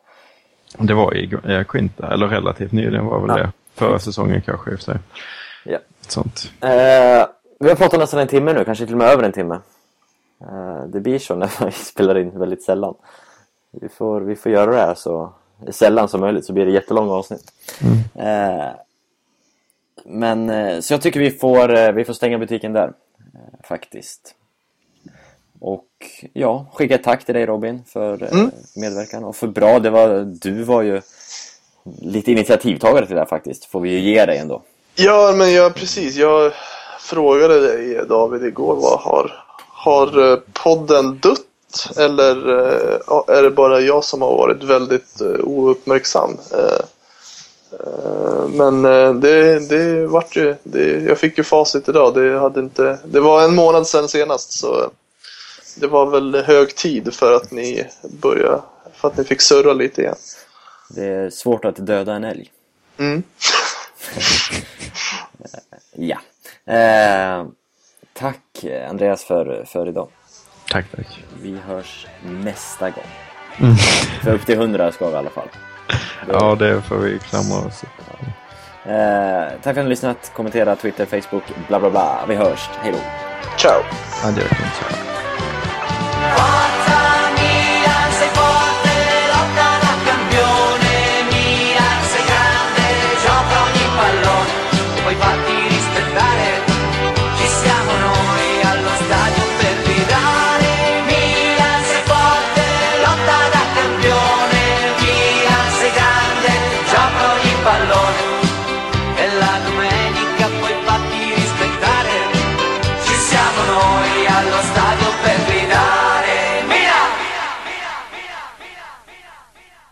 [0.79, 3.37] Det var ju Iaquinta, eller relativt nyligen var väl Ja.
[3.37, 3.53] det.
[3.75, 4.99] Förra säsongen kanske i och för sig.
[5.65, 5.79] Ja.
[6.09, 6.53] Sånt.
[6.61, 7.27] Eh,
[7.61, 9.59] vi har pratat nästan en timme nu, kanske till och med över en timme.
[10.41, 12.95] Eh, det blir så när vi spelar in väldigt sällan.
[13.81, 15.33] Vi får, vi får göra det här så
[15.71, 17.53] sällan som möjligt så blir det jättelånga avsnitt.
[18.15, 18.69] Eh,
[20.05, 22.93] men eh, så jag tycker vi får, eh, vi får stänga butiken där.
[23.19, 24.35] Eh, faktiskt.
[25.61, 25.87] Och
[26.33, 28.51] ja, skicka ett tack till dig Robin för Mm.
[28.77, 31.01] medverkan och för bra, det var, du var ju
[32.03, 34.63] lite initiativtagare till det här faktiskt, får vi ju ge dig ändå.
[34.95, 36.17] Ja, men jag, precis.
[36.17, 36.53] Jag
[37.01, 41.41] frågade dig David igår, vad har, har podden dött?
[41.97, 42.99] Eller eh,
[43.37, 46.39] är det bara jag som har varit väldigt eh, ouppmärksam?
[46.53, 46.85] Eh,
[48.49, 48.83] Men
[49.21, 52.15] det, det vart ju, det, jag fick ju facit idag.
[52.15, 54.91] Det, hade inte, det var en månad sedan senast så
[55.81, 58.63] det var väl hög tid för att ni började,
[58.95, 60.17] för att ni fick surra lite igen.
[60.91, 62.51] Det är svårt att döda en älg.
[62.99, 63.23] Mm.
[66.01, 66.19] Ja.
[66.75, 67.47] Eh,
[68.13, 70.09] tack Andreas för, för idag.
[70.71, 71.25] Tack, tack.
[71.43, 73.05] Vi hörs nästa gång.
[73.59, 73.77] Mm.
[74.23, 75.49] För upp till 100 ska vi i alla fall.
[76.27, 76.33] Då...
[76.33, 77.85] Ja, det får vi klamra oss
[78.85, 78.93] ja.
[78.93, 80.33] eh, Tack för att ni har lyssnat.
[80.37, 82.25] Kommentera, Twitter, Facebook, bla bla bla.
[82.29, 82.69] Vi hörs.
[82.83, 82.99] Hej då.
[83.57, 83.83] Ciao.
[84.25, 84.45] Adieu.